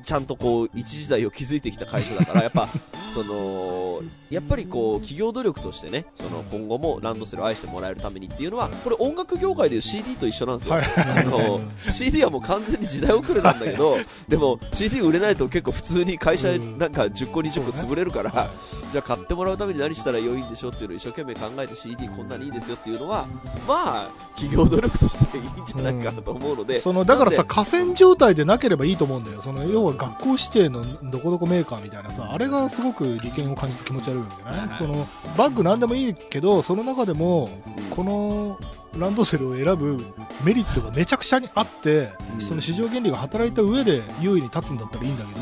[0.03, 2.69] ちゃんとこう、一時代を築いてきた会社だから、やっぱ、
[3.13, 10.75] その、やっぱりこう、企業努力としてね、その、今後もランドセルを愛してもらえるためにっていうのは、これ音楽業界でいう CD と一緒なんですよ。
[10.75, 10.85] はい。
[10.97, 11.59] あの、
[11.91, 16.79] CD はもう完全に時代遅れなんだけど、でも CD 売れないと結構普通に会社うん。
[16.79, 18.51] なんか10個20個潰れるから、
[18.91, 23.27] じゃあ買ってもらうために何したら良いんでしょうっていうのを一生懸命考えて CD こんなにいいですよっていうのは、
[23.67, 29.43] まあ、企業努力としていいんじゃないかなと思うので、そのだからさ河川状態でなければいいと思うんだよ。
[29.43, 34.95] その要は学校指定のどこどこメーカーみたいなさあれがすごく利権を感じて気持ち悪いんだよねその
[35.37, 37.49] バッグなんでもいいけどその中でも
[37.91, 38.59] この
[38.97, 39.97] ランドセルを選ぶ
[40.45, 42.41] メリットがめちゃくちゃにあって、うん。
[42.41, 45.41] その市場原理が働いた上で優位に立つんだったらいいんだけど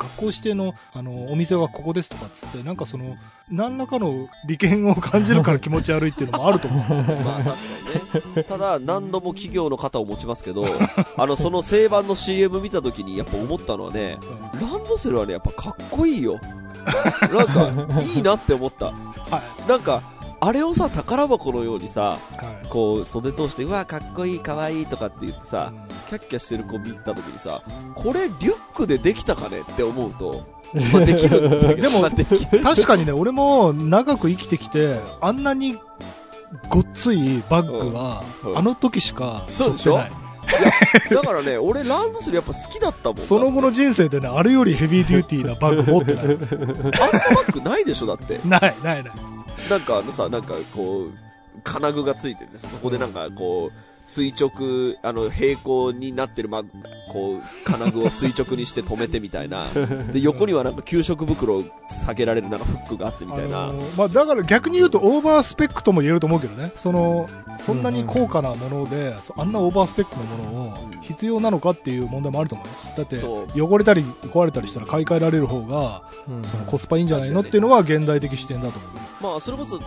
[0.00, 3.16] 学校指定のあのお店はここですとかっつってなんかその
[3.50, 7.54] 何らかの利権を感じるから気持ち悪いっていうのもあると思う まあ確か
[8.28, 8.44] にね。
[8.44, 10.64] ただ、何度も企業の肩を持ちますけど、
[11.18, 14.18] あの、その正版の CM 見た時にやっぱ思ったのはね、
[14.60, 16.38] ランドセルはね、やっぱかっこいいよ。
[17.32, 18.86] なんか、いいなって思った。
[19.30, 20.02] はいなんか、
[20.42, 22.16] あれをさ、宝箱のようにさ、は
[22.64, 25.72] いこう、袖通して、うわ、かっこいい、かわいいとかって言ってさ、
[26.08, 27.62] キャッキャしてる子見た時にさ、
[27.94, 30.46] これリュックでできたかねって思うと、
[30.92, 32.00] まあできるんだけど、でも。
[32.62, 35.76] 確かにね、俺も長く生きてきて、あんなに
[36.68, 39.98] ごっついバッグはうんう、んあの時しかそうでしょ？
[41.12, 43.22] だからね、 俺ランドセルやっぱ好きだったもんな。
[43.24, 46.24] その後の人生でね、あれよりヘビーデューティーなバッグ持ってない。
[46.24, 46.40] あんなバ
[47.42, 48.40] ッグないでしょ、だって。
[48.48, 49.12] ない、ない、ない。
[49.68, 51.12] なんかあのさ、なんかこう、
[51.62, 56.62] 金具がついてて、そこでなんかこう、垂直、あの、平行になってる、まあ、
[57.12, 59.66] こう、金具を垂直にして止めてみたいな。
[60.12, 63.64] で、横にはなんか給食袋を下げられるなんかフックがあってみたいな。
[63.64, 66.72] あのーまあ、だから逆に言うとオーバースペックとも言えると思うけどね。
[66.74, 67.26] その、
[67.60, 72.72] そんなに高価なもので、そあんなオーバースペックのものを必要なのかっていう問題もあると思うよ。
[72.96, 77.40] だって、汚れたり壊れたりしたら買い替えられる方が、うんそのコスパいいんじゃないの？
[77.40, 78.90] っていうのは現代的視点だと思う。
[79.32, 79.78] まあ、それこそ、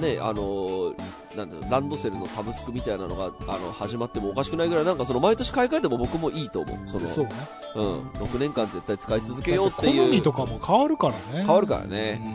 [0.00, 0.92] ね、あの
[1.36, 6.88] なんだろうランドセルのサブスクみたいなのが、あの、始まってもおかしくないぐらい、なんかその毎年買い替えても僕もいいと思う。
[6.88, 7.32] その、そうね。
[7.76, 7.92] うん。
[8.24, 10.06] 6年間絶対使い続けようっていう。
[10.06, 11.44] 好みとかも変わるからね。
[11.44, 12.34] 変わるからね。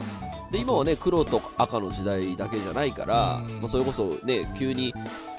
[0.51, 4.93] で今はね黒と赤の時代だけじゃないから、うんまあ、それこそね急に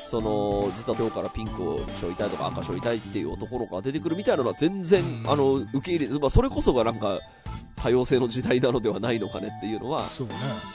[0.09, 7.21] その実は今日からピンクを背負いたいとか赤背負いたいっていう男の子が出てくるみたいなのは全然、うんあの受け入れ、まあ、それこそがなんか
[7.75, 10.07] 多様性の時代なのではないのかねっていうのはね。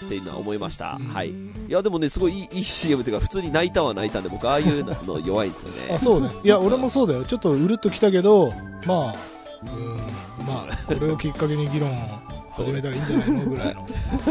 [0.05, 1.33] っていうのは思いました、うんはいい
[1.69, 6.29] やでもねすごいいいいい CM っていうか普通に泣いたは泣いたんで僕ああいうの弱いんですよあ、ねそうね。
[6.43, 7.25] いや、俺もそうだよ。
[7.25, 8.51] ちょっとうるっときたけど、
[8.85, 9.15] まあ、
[9.63, 9.97] うん、
[10.45, 13.85] まあ、これをきっかけに議論を始めたらいいんじゃないのぐらいの。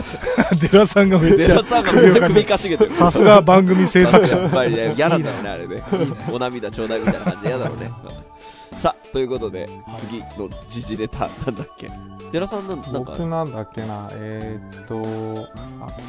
[0.60, 4.36] デラさんがめっちゃデラ、さんがめっちゃ首かしげてるさすが番組制作者。
[4.38, 5.82] やっぱりね、嫌なんだよね、あれね。
[6.30, 7.90] お涙ちょうだいみたいな感じで嫌だろうね。
[8.76, 9.66] さあ、ということで、
[10.00, 11.90] 次の時事ネタ、なんだっけ？
[12.32, 15.48] 寺さんなん、なんか、僕なんだっけな、えーっと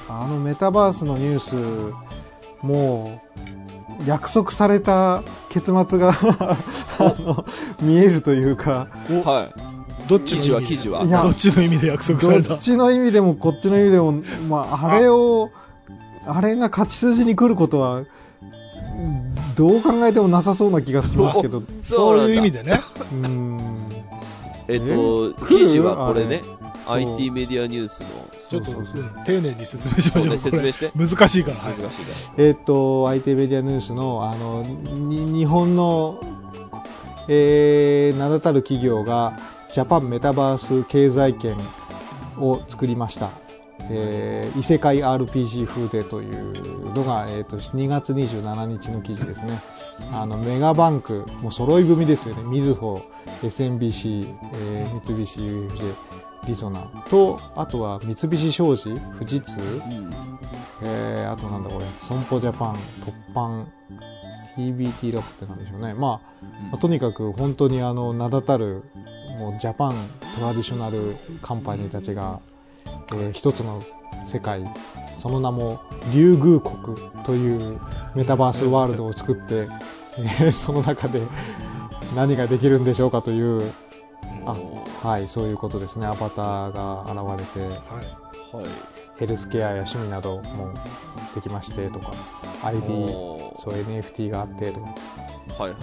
[0.08, 6.14] あ、あのメタバースのニュース、もう、約束された結末が
[7.82, 8.88] 見えるというか、
[9.26, 9.50] は
[9.81, 9.81] い。
[10.08, 10.66] どっちの意味で？
[10.68, 11.06] 記事は。
[11.06, 12.56] どっちの意味で約束さどれた？
[12.56, 14.14] っちの意味でもこっちの意味でも、
[14.50, 15.50] まあ、あれを、
[16.26, 18.08] あれが勝ち筋に来ることは、うん
[19.56, 22.64] どう考えてもなさそうな気がしますけど、そういう意味で。
[22.64, 22.80] でね。
[23.12, 23.80] うん。
[24.68, 25.48] えっと、え？
[25.48, 26.42] 記事はこれね、
[26.88, 28.10] IT メディアニュースの、
[28.50, 28.72] ちょっと、
[29.26, 30.28] 丁寧に説明しましょう。
[30.28, 30.86] ね、説こ明して。
[30.98, 31.58] れ難しいから。
[31.58, 36.22] はい難しいかえっ、と、IT メディアニュースの、あの、に日本の、
[37.28, 39.34] えー、名だたる企業が、
[39.74, 41.58] ジャパンメタバース経済圏
[42.38, 43.30] を作りました。
[43.90, 49.60] えー異世界 RPG 風でというのが、えー、と2月27日の記事ですね。
[50.12, 52.44] あのメガバンク、もう揃い踏みですよね。
[52.44, 53.02] みずほ、
[53.44, 55.96] SMBC、えー三菱 UFJ、
[56.48, 59.58] リゾナと、あとは三菱商事、富士通。
[60.84, 63.72] えー、あとなんだこれ、損保ジャパン、凸版、
[64.58, 65.94] TBT ラボってなんでしょうね。
[65.94, 66.20] まあ、ま
[66.74, 68.84] あとにかく本当にあの、名だたる、
[69.42, 69.96] もう Japan
[70.36, 72.40] traditional company たちが、
[73.14, 73.82] えー一つの
[74.24, 74.64] 世界、
[75.20, 75.80] その名も、
[76.14, 77.80] 竜宮国という
[78.16, 79.68] メタバースワールドを作って、
[80.20, 81.22] えーその中で
[82.16, 83.74] 何ができるんでしょうかという、
[84.46, 84.54] あ
[85.08, 86.06] はい、そういうことですね。
[86.06, 88.66] アバターが現れて、はいはい。
[89.18, 90.74] ヘルスケアや趣味なども
[91.36, 92.12] できましてとか
[92.64, 92.82] ID
[93.60, 94.96] そう NFT があってとか
[95.60, 95.82] はいはい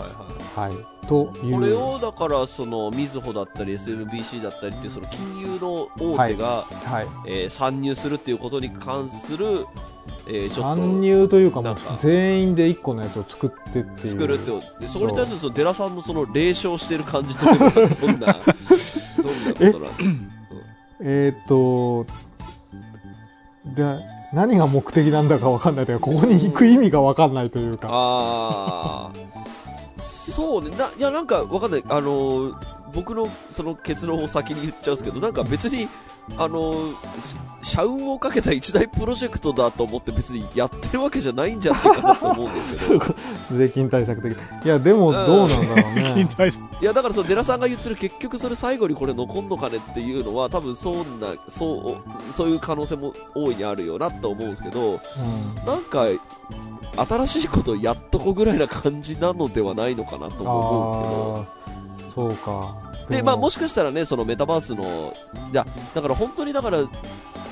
[0.61, 0.70] はい。
[0.72, 1.07] はい。
[1.07, 1.54] という。
[1.54, 7.07] これをだからそのみずほだったり SMBC だったりっていうその金融の大手が、はい。
[7.26, 9.66] えー参入するっていうことに関する、
[10.28, 11.96] えーちょっと参入というかもうなんか。
[12.00, 14.09] 全員で1個のやつを作ってっていう。
[14.11, 14.50] 作るって
[14.81, 18.42] でそこに対するそのデラさんのその霊障してる感じっていうのはどんな どんなこ
[19.20, 19.87] となんですか？
[21.00, 22.07] えーっと
[23.74, 23.98] で
[24.33, 27.88] 何が目的なんだか分かんないというかここに行く意味が分かんないというか。
[27.90, 29.47] ああ
[29.98, 30.70] そうね。
[30.76, 31.84] ないやなんかわかんない。
[31.88, 35.88] あのー僕のその結論を先に言っちゃうんですけどなんか別に
[36.37, 36.74] あの
[37.62, 43.05] 社運をかけた一大プロジェクトだと思って別にやってるわけじゃないんじゃないかなと思うんですけど。
[43.57, 44.37] 税金対策的。
[44.64, 46.62] いやでもどうなんだろう 金ね対策。
[46.81, 51.98] いやだからそのデラさんが言ってる結局それ最後にこれ残んのかねっていうのは多分そんなそ
[52.33, 55.01] うそういう可能性も大いにあるよなと思うんですけど
[55.66, 56.05] なんか
[56.96, 61.88] 新しいことをやっとこぐらいな感じなのではないのかなと思うんですけど
[62.18, 62.92] そうか。
[63.09, 65.12] で、まあ、もしかしたらね、そのメタバースの、
[65.52, 66.78] いや、だから本当にだから、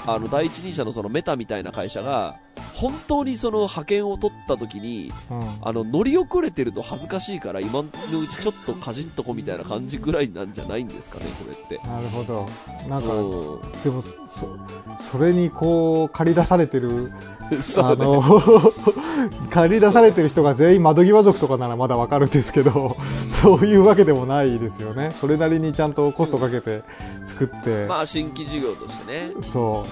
[0.07, 2.41] あの、第一人者のそのメタみたいな会社が、
[2.77, 11.89] 本当にその派遣を取った時に、うんあの、乗り遅れてると恥ずかしいから、今のうちちょっとかじっとこみたいな感じぐらいなんじゃないんですかね、これって。
[11.89, 12.49] なるほど
[12.89, 14.59] なんか、うでもそ
[15.01, 17.13] それにこう借り出されてるん。
[17.63, 18.03] そうね。
[18.03, 18.23] あの
[19.51, 22.97] 借り出されてる人が全員窓際族とかならまだわかるんですけど
[23.29, 26.83] そういうわけでもないですよねそれなりにちゃんとコストかけて
[27.25, 29.33] 作って、まあ、新規事業としてね。
[29.43, 29.87] そ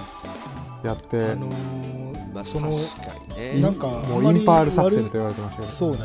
[0.83, 3.61] うやって、あのーまあ、その確かにね。
[3.61, 5.71] なんかもあまりうインパール作戦と言われてましたけど。
[5.71, 5.99] そうね。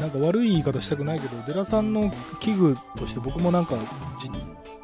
[0.00, 3.74] なんか悪い言い方したくないけどデラさんの器具として僕もなんか
[4.22, 4.30] 実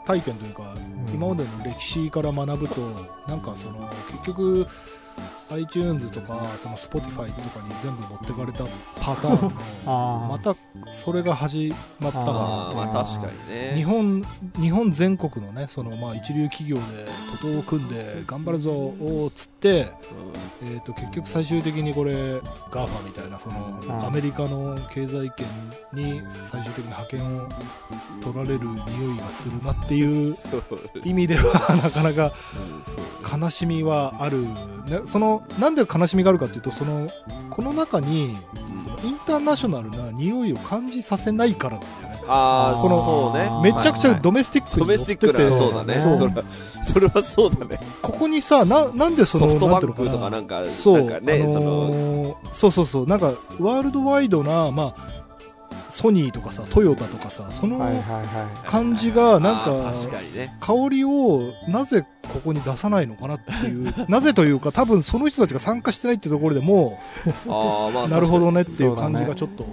[0.05, 1.15] 体験というか、うん。
[1.15, 2.81] 今までの歴史から学ぶと
[3.29, 4.67] なんかその結局
[5.51, 8.65] iTunes とかその Spotify とかに全部持ってかれた
[9.01, 9.55] パターン
[9.87, 10.55] の また
[10.93, 12.83] それが始まったかあな。
[12.83, 13.73] あ、まあ確かにね。
[13.75, 14.23] 日本
[14.59, 16.83] 日本全国のねそのまあ一流企業で
[17.41, 19.89] 徒党を組んで頑張るぞをつって、
[20.63, 22.13] えー、と結局最終的にこれ
[22.71, 24.07] GAFA みたいなそのうん。
[24.07, 25.47] アメリカの経済圏
[25.93, 27.49] に最終的に派遣を
[28.23, 30.35] 取られる匂いがするなってう んいう。
[31.05, 32.33] 意味ではなかなか
[33.41, 37.09] 悲しみはある、ね、そのなんで悲しみがあるかというとその
[37.51, 38.35] この中に
[38.83, 42.17] そのインターナショナルな匂いを感じさせないからなんだよね。
[42.29, 43.73] ああ、このそうね。
[43.73, 45.27] めちゃくちゃドメスティックドに乗ってて。
[45.27, 45.95] メスティックな、そうだね。
[46.01, 46.45] それは、
[46.83, 47.79] それはそうだね。
[48.03, 51.05] ここにさななんでそのソフトバンクとかなんか、そう、な。
[51.05, 53.07] んかね、あのその、ーそうそうそう。
[53.07, 53.27] なんか
[53.61, 55.16] ワールドワイドな、まあ、
[55.89, 57.79] ソニーとかさトヨタとかさその
[58.67, 59.93] 感じがなんあか。
[60.61, 66.99] 香りをなぜここに出さないのかなっていう なぜというか多分その人たちが参加してないっていうところでも
[67.49, 68.57] ああ、まあ、うなるほどね。
[68.57, 69.65] ねっていう感じがちょっと。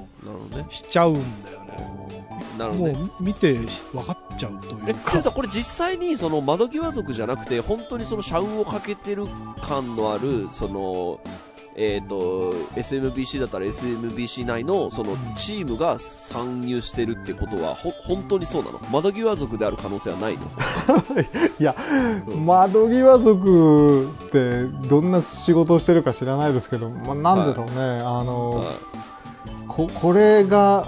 [0.69, 1.13] しちゃうん
[1.45, 2.08] だよねも
[2.58, 3.10] なるほどね。
[3.19, 9.26] う見てし分かっちゃうといえ、うかさ、これ実際に、その、窓際族じゃなくて、本当にその、社運をかけてる
[9.62, 11.19] 感のある、その、
[11.76, 18.80] えっ、と、SMBC だったら SMBC 内の、そのうん、チームが参入してるってことは、ほ、本当にそうなの？
[18.92, 20.44] 窓際族である可能性はないの？
[21.60, 21.76] いや
[22.30, 28.68] うん窓際族ってどんな仕事をしてるか知らないですけど、まあ、なんだろうね、あの、はい。
[29.68, 30.86] ここれが、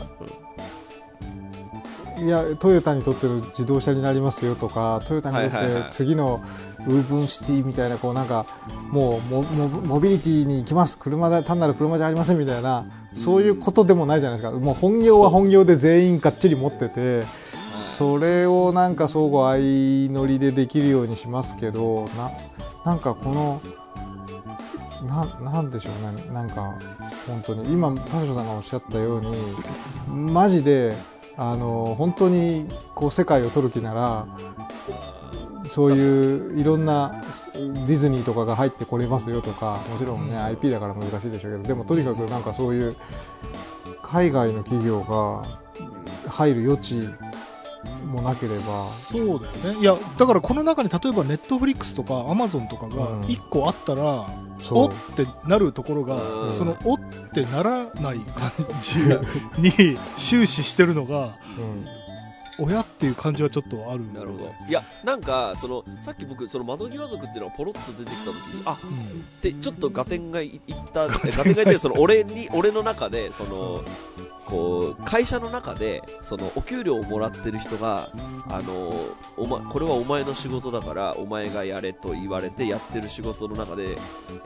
[2.17, 6.41] いやトヨタにとっての自動車になりますよとかトヨタにとって次の
[6.88, 8.45] ウーブンシティみたいなこうなんか
[8.89, 10.97] もうモモモビリティに行きます。
[10.97, 14.58] 車だ単なる車じゃありませんみたいなそういうことでもないじゃないですか。
[14.58, 17.23] もう本業は本業で全員がっちり持ってて
[17.71, 22.32] それをなんか相互相乗りでできるようにしますけどな
[22.86, 23.62] なんかこの
[25.08, 26.34] ななんでしょうね。
[26.34, 26.73] なんか
[27.28, 27.73] 本当に。
[27.73, 29.36] 今田代さんがおっしゃったように
[30.32, 30.95] マジで
[31.38, 34.28] あの本当にこう世界を取る気なら
[35.65, 37.12] そういういろんな
[37.54, 42.95] ディズニーとかが入ってこれますよとかもちろんね IP だから難しいでしょうけどでもとにかくなんかそういう
[44.02, 45.43] 海外の企業が
[46.30, 47.00] 入る余地
[48.05, 48.89] もなければ。
[48.91, 49.79] そうだよね。
[49.79, 53.21] いやだからこの中に例えばネットフリックスとかアマゾンとかがうん。
[53.21, 54.77] 1個あったら、そう。
[54.85, 56.51] おってなるところが、うん。
[56.51, 56.99] そのおっ
[57.33, 58.99] てならない感じ
[59.59, 61.85] に終始してるのがうん。
[62.57, 64.11] 親っていう感じはちょっとある。
[64.13, 64.51] なるほど。
[64.67, 69.19] いや、なんか、その、さっき僕、その窓際族っていうのがポロッと出てきたときに、あ、うん。
[69.19, 70.61] って、ちょっと合点がいいっ
[70.93, 71.09] た、合
[71.43, 73.83] 点がいって、その、俺に、俺の中で、その、
[74.45, 78.10] こう会社の中でそのお給料をもらってる人が
[78.47, 78.93] あの
[79.38, 83.97] お、ま、これはお前の仕事だからお前がやれと言われてやってる仕事の中で、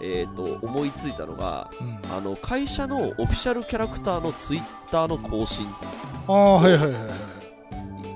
[0.02, 2.00] えー、と思いついたのがうん。
[2.12, 5.66] あの会社のオフィシャルキャラクターのツイッターの更新。
[6.28, 7.39] ああはいはいはいはい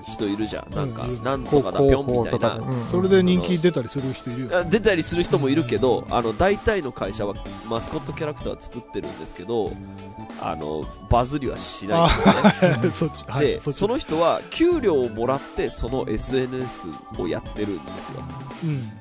[0.03, 0.75] 人いるじゃん。
[0.75, 2.55] なんか、なんとかだぴょんみたいな。
[2.55, 7.33] うんそれで人気出たりする人いるよあ出たりする人もいるけど、あの大体の会社は
[7.69, 9.71] マスコットキャラクター作ってるんですけど
[10.41, 13.11] あのバズりはしないんですね。
[13.39, 16.87] でその人は給料をもらってその SNS
[17.17, 18.23] をやってるんですよ。
[18.63, 18.91] うん。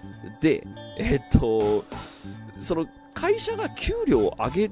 [0.41, 0.67] で
[0.99, 1.85] えっと
[2.61, 4.71] その会社が給料を上げ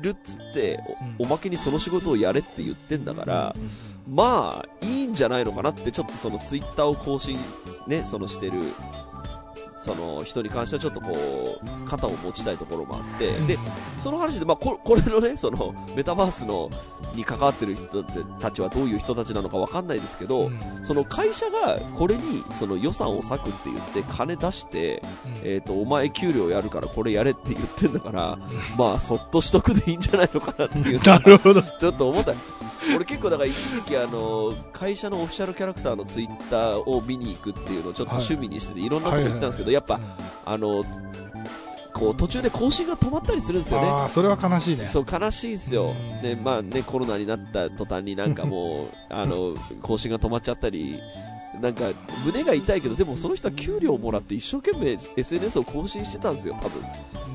[0.00, 0.80] るっつって
[1.18, 1.30] お,、うん。
[1.30, 3.70] まけにその仕事をやれって言ってんだから、うん
[4.10, 7.38] まあいいんじゃないのかなってちょっとそのツイッターを更新
[7.86, 8.58] ねそのしてる
[9.80, 13.56] その人に関してはちょっとこう肩を持ちたいところもあってで
[13.98, 16.70] その話で、まあ、ここれのねそのメタバースの
[17.14, 20.60] に関わってる人たちはどういう人たちなのかわかんないですけど、うん。
[20.84, 25.02] その会社がこれにその予算を割くって言って金出して、
[25.42, 28.38] えー、とお前給料やるからこれやれって言ってんだから、
[28.76, 31.62] まあそっとしとくでいいんじゃないのかなっていうの なるほど。
[31.62, 32.32] ちょっと思った
[32.94, 40.00] 俺結構だから一時期あの会社のオフィシャルキャラクターのツイッターを見に行くっていうのをちょっと趣味にしてて、い、ろんなとこ行ったんですけど、やっぱ
[40.46, 40.84] あの
[41.92, 43.88] こう途中で更新が止まったりするんですよね。
[43.88, 45.90] ああそれは悲しいねそう悲しいんですよ。
[45.90, 50.98] うん、ねまあね、コロナになった途端になんかもうあの更新が止まっちゃったり、
[51.60, 51.84] なんか
[52.24, 56.82] 胸が痛いけど、でもその人は給料をもらって一生懸命 SNS を更新してたんですよ、多分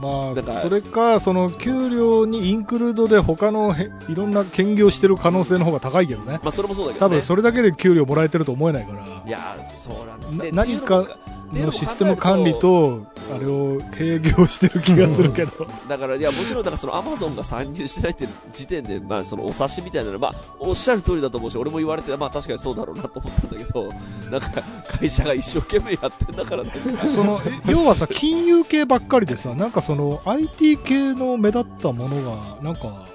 [0.01, 6.39] まだからあそれかその給料にインクルードで他のへいろんな兼業してる可能性の方が高いけどね。
[6.41, 7.15] まあそれもそうだけどね。
[7.15, 9.03] 多分それだけで給料もらえてると思えないから。
[9.03, 10.43] いやーそうなんだ。
[10.43, 15.67] でな何かっていうのもっていうのシステム管理とあれを営業してる気がするけど。
[15.87, 23.89] だからいやもちろんだからそのアマゾンが参入してないって時点でまあそのお察しみたいなのはまあおっしゃる通りだと思うし俺も言われてまあ確かにそうだろうなと思ったんだけど
[24.29, 24.61] なんか
[24.99, 26.63] 会社が一生懸命やってんだから
[27.07, 33.05] そのえ要はさ金融系ばっかりでさなんかその IT 系の目立ったものがなんか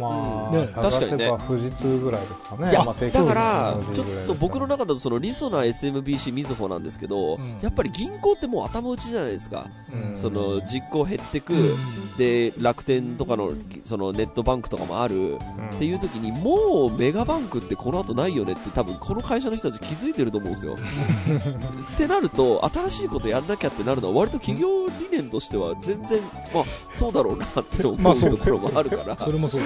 [0.00, 0.66] まあ、ね。
[0.66, 1.30] 確かにね。
[1.30, 2.70] ば富士通ぐらいですかね。
[2.70, 7.58] いやまあだからちょっと僕の中中だとそのリソナ SMBC みずほなんですけど、うん。
[7.60, 10.16] やっぱり銀行ってもう頭打ちじゃないですか、うん。
[10.16, 12.16] その実行減ってく、うん。
[12.16, 13.52] で楽天とかの
[13.84, 15.38] そのネットバンクとかもある、っ
[15.78, 20.74] ていう時にもうメガバンクってこの後ないよねって多分この会社の人たち気づいてると思うんですよ。
[21.94, 26.20] ってなると新しいことやんなきゃってなるのは割と企業理念としては全然
[26.54, 29.60] まあそうだろうなって思ううところもあるから、それもそう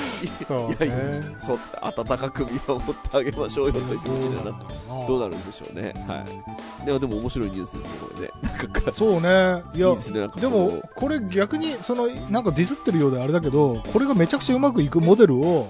[0.47, 5.93] そういやいやねそう温かく見守ってあげましょうよという気持ちにはなどうなるんでしょうね。
[6.07, 6.25] は
[6.83, 6.87] い。
[6.87, 8.31] でもでも面白いニュースですねこれね。
[8.43, 15.69] なんかかそうねいやいいですねでもこれ逆にそのなんかディスってるようであれだけどこれがめちゃくちゃうまくいくモデルを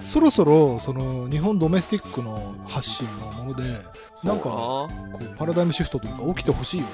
[0.00, 3.80] そろそろその日本ドメスティックの発信のもので
[4.24, 4.88] なんかこ
[5.20, 6.90] うパラダイムシフトというか起きてほしいよね。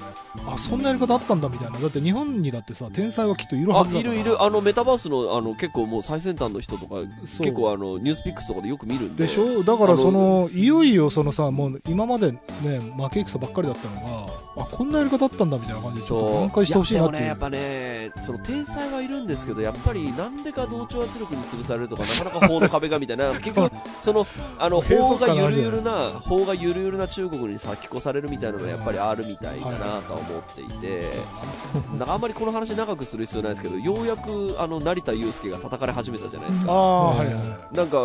[0.47, 1.79] あそんなやり方あったんだみたいな。
[1.79, 4.13] だって日本にだってさ天才はきっといるはあずだから。
[4.13, 4.43] いるいる。
[4.43, 9.25] あのメタバースのあの結構もう最先端の人とか結構あのニュースピックスとかでよく見るんで。
[9.25, 9.65] でしょ？
[9.65, 12.39] だからそのいよいよそのさもう今までね
[12.97, 17.23] 負け戦ばっかりだったのがあこんなやり方あったんだみたいな感じでちょっと挽回してほしいなっていう。
[17.25, 23.33] やでもねやっぱねその天才はいるんですけどやっぱりなんでか同調圧力に潰されるとかなかなか法の壁がみたいな。
[23.41, 23.71] 結局
[24.03, 24.27] その
[24.59, 31.09] あの 法がゆるゆるな法がゆるゆるな中国に先越されるみたいなのはやっぱりあるみたいだなとは思っていて。
[31.99, 36.73] なんかあんまりこの話長くする必要ないですけどようやくあの成田悠輔が叩かれ始めたじゃないですあか。
[36.73, 37.41] あはいはいは
[37.73, 37.77] い。
[37.77, 37.99] なんか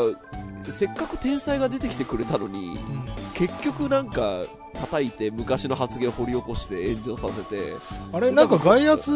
[0.63, 3.05] せっかく天才が出てきてくれたのにうん。
[3.33, 4.43] 結局なんか
[4.79, 7.73] 叩いて昔の発言を掘り起こして炎上させて。
[8.13, 9.11] あれなんか外圧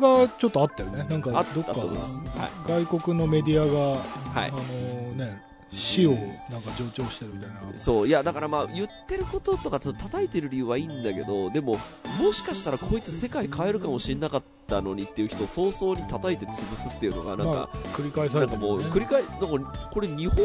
[0.00, 1.06] がちょっとあったよね。
[1.08, 2.20] なんかあっどったかと思います。
[2.20, 4.48] は外国のメディアがい、はい。
[4.48, 7.56] あのね死をなんか助長してるみたいな。
[7.76, 8.08] そう。
[8.08, 11.78] いやだからまあ言ってることとか叩いてる理由はいいんだけどでも
[12.20, 18.62] もしかしたらこいつ世界変えるかもしれなかったのにっていう人を早々に叩いて潰すっていうのがなんか、まあ繰り返されてね。
[18.64, 20.36] 繰り返なんかこれ日本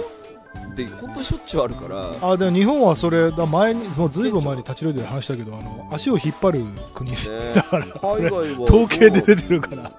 [0.76, 2.30] で本当にしょっちゅうあるから。
[2.30, 7.18] あでも日本はそれだ前にもうずいぶん前に立ち寄りで話したけどあの足を引っ張る国 ね
[7.56, 9.92] だから海外は統計で出てるから。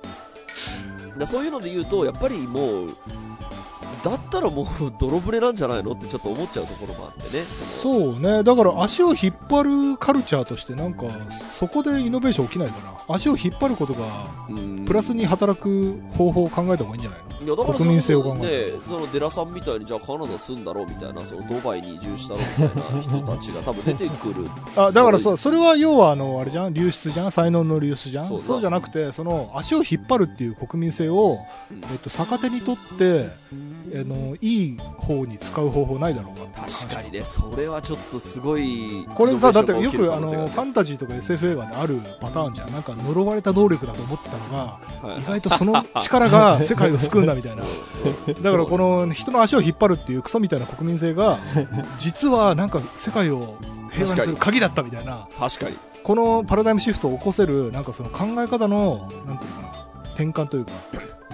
[1.19, 2.87] だそういうので言うとやっぱりもう
[4.05, 4.67] だったらもう
[4.99, 7.29] 泥船なんじゃないのってちょっと思っちゃうところもあってね。
[7.29, 8.43] そうね。
[8.43, 11.05] だから足を引っ張るカルチャーとしてなんか
[11.51, 13.15] そこでイノベーション起きないかな。
[13.15, 14.85] 足を引っ張ることがうん。
[14.85, 17.33] プラスに働く方法を考えた方がいいんじゃないの？
[17.43, 24.49] いやだから国民性を考ねえそのデラさんみたいにじゃあカナダ住んだろうみたいなそのドバイに移住したろみたいな人たちが多分出てくる。
[24.77, 26.75] あだからさそれは要はあのあれじゃん？
[26.75, 27.33] 流出じゃん？
[27.33, 31.38] 才能の流出じゃんそそうじゃなくてその足を引っ張るっていう国民性を、
[31.71, 31.83] うん。
[31.93, 33.31] えっと、逆手にとって
[33.95, 42.72] あのいい方に使う方法ないだろうか確かにねそれはちょっとすごいこれさだってよくあのファンタジーとか SF 映画であるパターンじゃん。
[42.72, 44.78] なんか呪われた能力だと思ってたのが
[45.09, 45.20] はい。
[45.20, 47.64] 意外とその力が世界を救うんだみたいな。
[47.64, 51.40] う んだからこの人の足を引っ張るっていうクソみたいな国民性が
[51.99, 53.57] 実はなんか世界を
[53.90, 55.26] 平和にする鍵だったみたいな。
[55.38, 55.76] 確かに。
[56.03, 59.68] このパラダイムシフトを起こせるなんかその考え方のなんていうのかな
[60.14, 60.72] 転換というか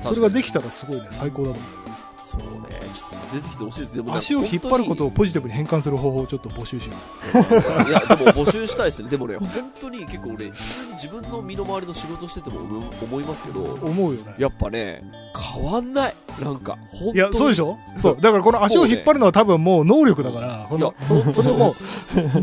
[0.03, 1.88] それができたらすごいね最高だと思
[2.41, 2.69] そうね。
[2.95, 6.95] ちょっと出てきてほしいですでも足を引っ張ることをポジティブに変換する方法をちょっと募集しよ
[7.89, 9.11] いや、でも募集したいですね。
[9.11, 9.49] でもね、本
[9.81, 12.61] 当に結構俺、普通に自分の身の回りの仕事してても
[13.03, 14.35] 思いますけど、う思うよね。
[14.39, 15.03] やっぱね、
[15.55, 16.15] 変わんない。
[16.43, 17.13] なんか、本当に。
[17.15, 17.77] いやそうでしょ？
[17.99, 18.21] そう。
[18.21, 20.93] だからこの足を引っ張るのは多分もう能力だからこいや
[21.33, 21.77] それをも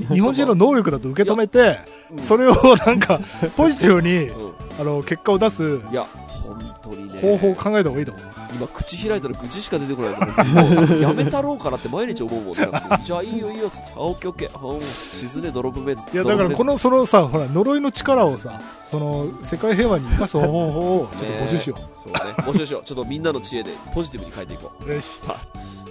[0.10, 1.80] う日本人の能力だと受け止めて
[2.12, 2.54] うんそれを
[2.86, 3.20] なんか
[3.56, 4.56] ポジティブにうん。
[4.78, 7.22] あの結果を出すいや、本当にね。
[7.22, 8.26] 方法を考えた方がいいと思う
[8.56, 12.70] 今、口開いたら愚痴しか出てこないもうやめたろうかなって毎日思うもんね。
[13.04, 14.68] じゃあいいよいいよっつって、あ、オッケーオッケー。
[14.68, 16.14] うん沈ね、泥船っつって。
[16.14, 22.84] いやだからこのそのさほら呪いの力をさその世界平和に生かす方法をちょっと募集しよそうね、募集しよう。
[22.84, 24.90] ちょっとみんなの知恵でポジティブに変えていこう。
[24.90, 25.36] うよしさ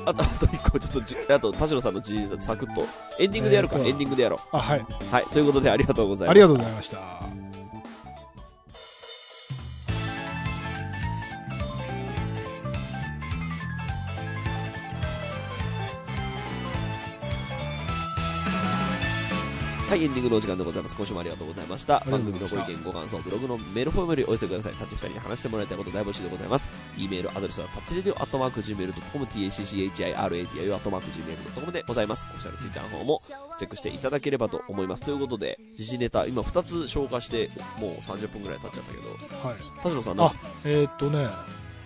[0.06, 2.86] あ、あと、あと一個、ちょっとじ、あと、田代さんの知恵でサクッと、
[3.18, 4.38] エンディングでやるか、えーとエンディングでやろう。
[4.52, 6.30] あはいはい、ということでありがとうございます。
[6.30, 6.98] ありがとうございました
[19.86, 20.96] はい、エンディングのお時間でございます。
[20.96, 22.00] 今週もありがとうございました。
[22.10, 24.72] 番組のご意見、ご感想、ブログのメールフォームよりお寄せください。
[24.72, 26.70] タッチ2人に話してもらいたいこと大募集でございます。
[26.96, 32.26] e メールアドレスはタッチレディオアットマーク Gmail.com、tacchiradio アットマーク Gmail.com でございます。
[32.30, 33.20] オフィシャルツイッターの方も
[33.58, 35.02] チェックしていただければと思います。
[35.02, 40.32] ということで、時事ネタ、今2つ消化して、もう30分くらい経っちゃったけど、はい田代さん、な
[40.64, 41.28] えーっとね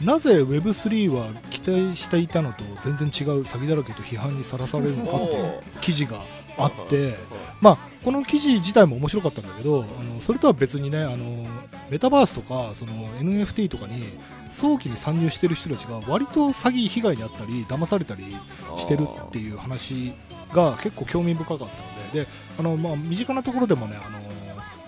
[0.00, 6.22] なぜ Web3 は期待していたのと全然違う詐欺だらけと批判にさらされるのかっていう記事が
[6.58, 7.16] あって、
[7.60, 11.46] まあ、この記事自体も面白かったんだけどあのそれとは別にねあの
[11.90, 14.04] メタバースとかその NFT とかに
[14.50, 18.36] 早期に参入してる人たちが割と詐欺被害に遭ったり騙されたり
[18.76, 20.12] してるっていう話
[20.52, 21.70] が結構興味深かったの
[22.12, 22.26] でで
[22.58, 24.27] あの、まあ、身近なところでもねあの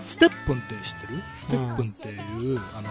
[0.06, 1.22] ステップンって知ってる？
[1.36, 2.88] ステップンっていう、あの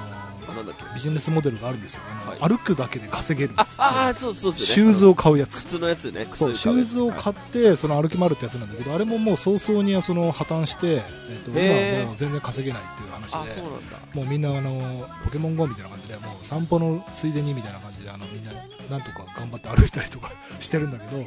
[0.52, 0.84] あなんだっけ？
[0.96, 2.50] ビジネスモデルがあるんですよあの、はい。
[2.50, 4.68] 歩くだけで稼げるあ、あー、そうそうですね。
[4.68, 5.64] シューズを買うやつ。
[5.66, 6.28] 靴のやつね。
[6.34, 10.88] そうシューズを買っってその歩き回るってやつなんだけどあれももう早々にその破綻して、
[11.30, 11.60] えっと今
[12.02, 13.98] はもう全然稼げないっていう話あ、でそうなんだ。
[14.14, 18.52] もうみんなあのポケモン GO みたいな感じでもう散歩のついでにみたいな感じであのみんな
[18.90, 21.26] なんとか頑張って歩いたりとか してるんだけど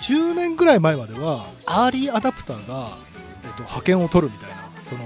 [0.00, 2.96] 10年ぐらい前まではアーリーアダプターが、
[3.44, 4.56] えっと、派遣を取るみたいな
[4.86, 5.00] その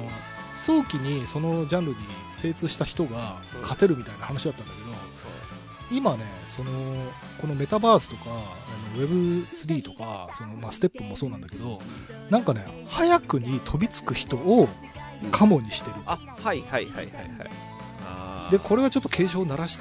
[0.55, 1.97] 早期にそのジャンルに
[2.33, 4.91] 精通した人が勝てるみたいな話だったんだけど
[5.91, 6.70] 今ねその
[7.41, 11.81] このメタバースとかあの Web3 とかその、まあ、ステップもそうなんだけど
[12.28, 14.68] なんかね早くに飛びつく人を
[15.33, 15.97] カモにしてる。
[16.07, 18.51] あ、はいはいはいはいはい。
[18.51, 19.78] でこれはちょっと警鐘を鳴らし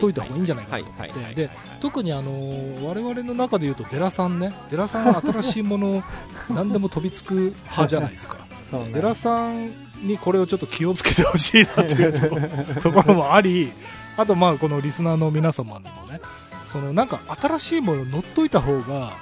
[0.00, 1.34] といた方がいいんじゃないかなと思って。
[1.34, 4.54] で特にあのー我々の中で言うとデラさんね。
[4.70, 6.02] デラさんは新しいもの
[6.50, 8.92] 何でも飛びつく派じゃないですかそうね。
[8.92, 9.70] デラさん
[10.02, 13.72] にこれをちょっと気をつけてほしいなっていうと ところもあり
[14.16, 16.20] あとまあこのリスナーの皆様にもね
[16.66, 19.12] そのなんか新しいもの乗っといた方が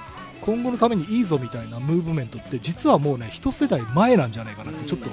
[0.41, 5.09] 今後のためにいいぞみたいなムーブメントって実はもうね一世代前なんじゃないかなってちょっと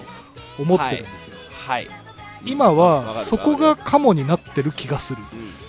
[0.58, 1.88] 思ってるんですよ、はい。
[2.44, 5.22] 今わかるはそこがカモになってる気がする。
[5.32, 5.61] うん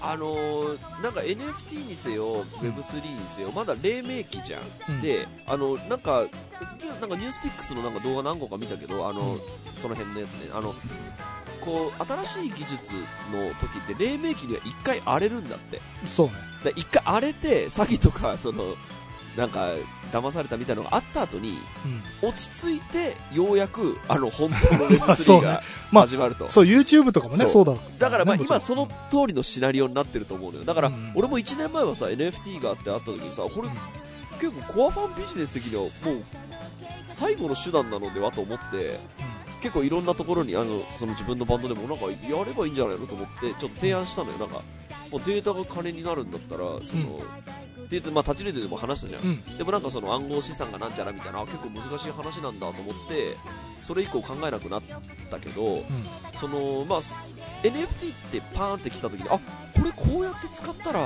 [0.00, 5.00] あのー、なんか NFT にせよ Web3 にせよまだ黎明期じゃん、うん。
[5.00, 6.26] であのなんか
[7.00, 9.40] なんかニュースピックスのなんか動画何個か見たけどあの、うん。
[9.76, 10.50] その辺のやつね。
[10.52, 10.74] あの
[11.60, 15.80] こう新しい技術の時って黎明期には一回荒れるんだって。
[16.06, 16.32] そうね。
[16.64, 18.74] で一回荒れて詐欺とかその
[19.36, 19.68] なんか
[20.10, 21.58] 騙されたみたいなのがあった後に
[22.22, 22.28] うん。
[22.28, 25.40] 落ち着いてようやくあの本当のそう Web3 ね。
[25.42, 27.76] がまあ始まると、そう YouTube とかもねそそううだ。
[27.98, 30.64] だからまあね今その通りのシナリオになってると思うのよ。
[30.64, 33.74] だからうん俺も1年前はさ NFT があってあった時にさこれうん。
[34.40, 35.90] 結構コアファンビジネス的にはもう
[37.08, 38.98] 最後の手段なのではと思って
[39.60, 44.38] 結構いろんなところにあのその自分のバンドでもなんかやればいいんじゃないのと思ってちょっと提案したのよ。
[44.38, 44.62] なんか
[45.10, 47.20] もうデータが金になるんだったらその、
[47.90, 49.58] データまあ立ちレートでも話したじゃん、うん。
[49.58, 53.36] でもなんかその暗号資産がなんちゃらみたいなあ結構難しい話なんだと思って
[53.82, 54.82] それ以降考えなくなっ
[55.28, 55.84] たけどうん。
[56.36, 57.18] そのまあす
[57.62, 59.40] NFT ってパーンって来た時にあこ
[59.80, 61.00] これこうやって使ったら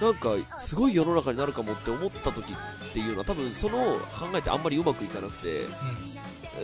[0.00, 5.66] なんかすごい世の中になるかもって思った時っていうのは多分その考えってあんまりうまくいかなくて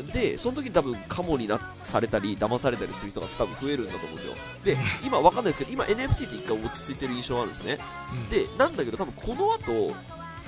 [0.03, 4.35] でその時多分カモになされたり騙されたりする人が多分増えるんだと思うんですよ。
[4.65, 7.79] で今わかんないですけど今 NFT って一回落ち着いてる印象あるんですね。
[8.13, 8.29] うん。
[8.29, 9.73] でなんだけど多分この後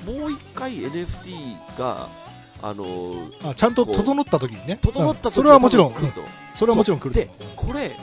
[0.05, 2.09] もう一回 NFT が
[2.63, 4.79] あのーあちゃんと整った時にね。
[4.81, 5.33] 整った時うん。
[5.33, 6.23] それはもちろん、来ると、
[6.53, 7.21] それはもちろん来ると。
[7.21, 7.97] でこれ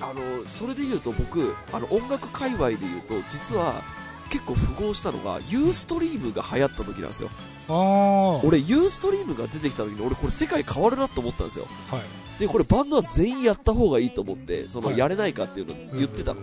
[0.00, 3.82] あのそれで言うと僕あの音楽界隈で言うと実は
[4.30, 7.30] 結構符合したのがユーストリームが流行った時なんですよ。
[7.70, 11.66] 俺ユーストリームが出てきた時に俺これ世界変わるなと思ったんですよ。
[12.38, 14.98] でこれバンドは全員やった方がいいと思ってそのはい。
[14.98, 16.40] やれないかっていうのを言ってたの、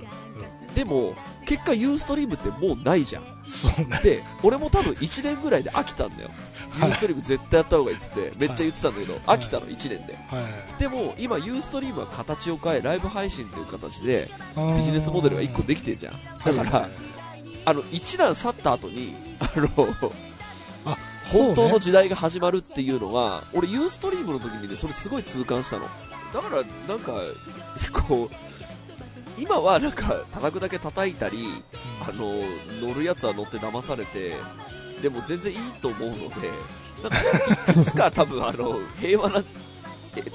[0.75, 1.15] でも
[1.45, 3.23] 結果ユーストリームってもうないじゃん。
[3.47, 3.99] そうね。
[4.03, 6.29] で俺も多分1年ぐらいで飽きたんだよ、
[6.77, 9.97] ユーストリーム絶対やった方がいいっつってめっちゃ言ってたんだけど、飽きたの1年で。
[9.97, 9.99] は
[10.77, 10.79] い。
[10.79, 14.29] でも今ユーストリームは形を変えライブ配信という形で
[14.75, 16.13] ビジネスモデルが1個できてるじゃん。
[16.13, 16.91] だから、はい。
[17.65, 19.69] あの一段去った後にあの
[20.85, 20.97] あ
[21.31, 25.85] 本当の時代が始まるっていうのが俺ユーストリームの時にねそれすごい痛感したの。
[26.33, 27.13] だからなんか
[28.07, 28.35] こう
[29.37, 31.63] 今はなんか叩くだけ叩いたり
[32.01, 32.39] あの
[32.81, 34.35] 乗るやつは乗って騙されて
[35.01, 36.25] でも全然いいと思うので
[37.03, 39.43] なんかいつか多分あの平和な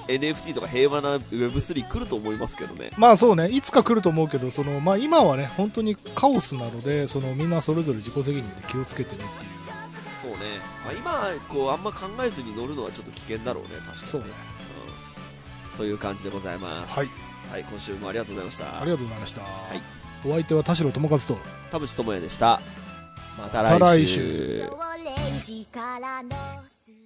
[0.09, 2.93] え NFT とか平和な Web3 来ると思いますけどね。
[2.97, 9.51] まあそうね、いつか来ると思うけど、そのまあ、今はね、本当にカオスなので、そのみんなそれぞれ自己責任で気をつけてねっていう、
[10.23, 10.39] そうね、
[10.82, 14.29] まあ、今こうあんま考えずに乗るのはちょっと危険だろうね確かにそうね、
[15.71, 15.79] うん。
[15.79, 16.95] という感じでございます。
[16.95, 17.09] はい、
[17.51, 18.81] はい、今週もありがとうございました。
[18.81, 19.43] ありがとうございました。
[19.43, 19.45] い。
[20.25, 21.39] お相手は田代智和と、
[21.71, 22.61] 田淵智也でした。
[23.39, 24.57] また来来週。
[24.57, 26.31] 週少0時からの
[26.69, 27.02] ス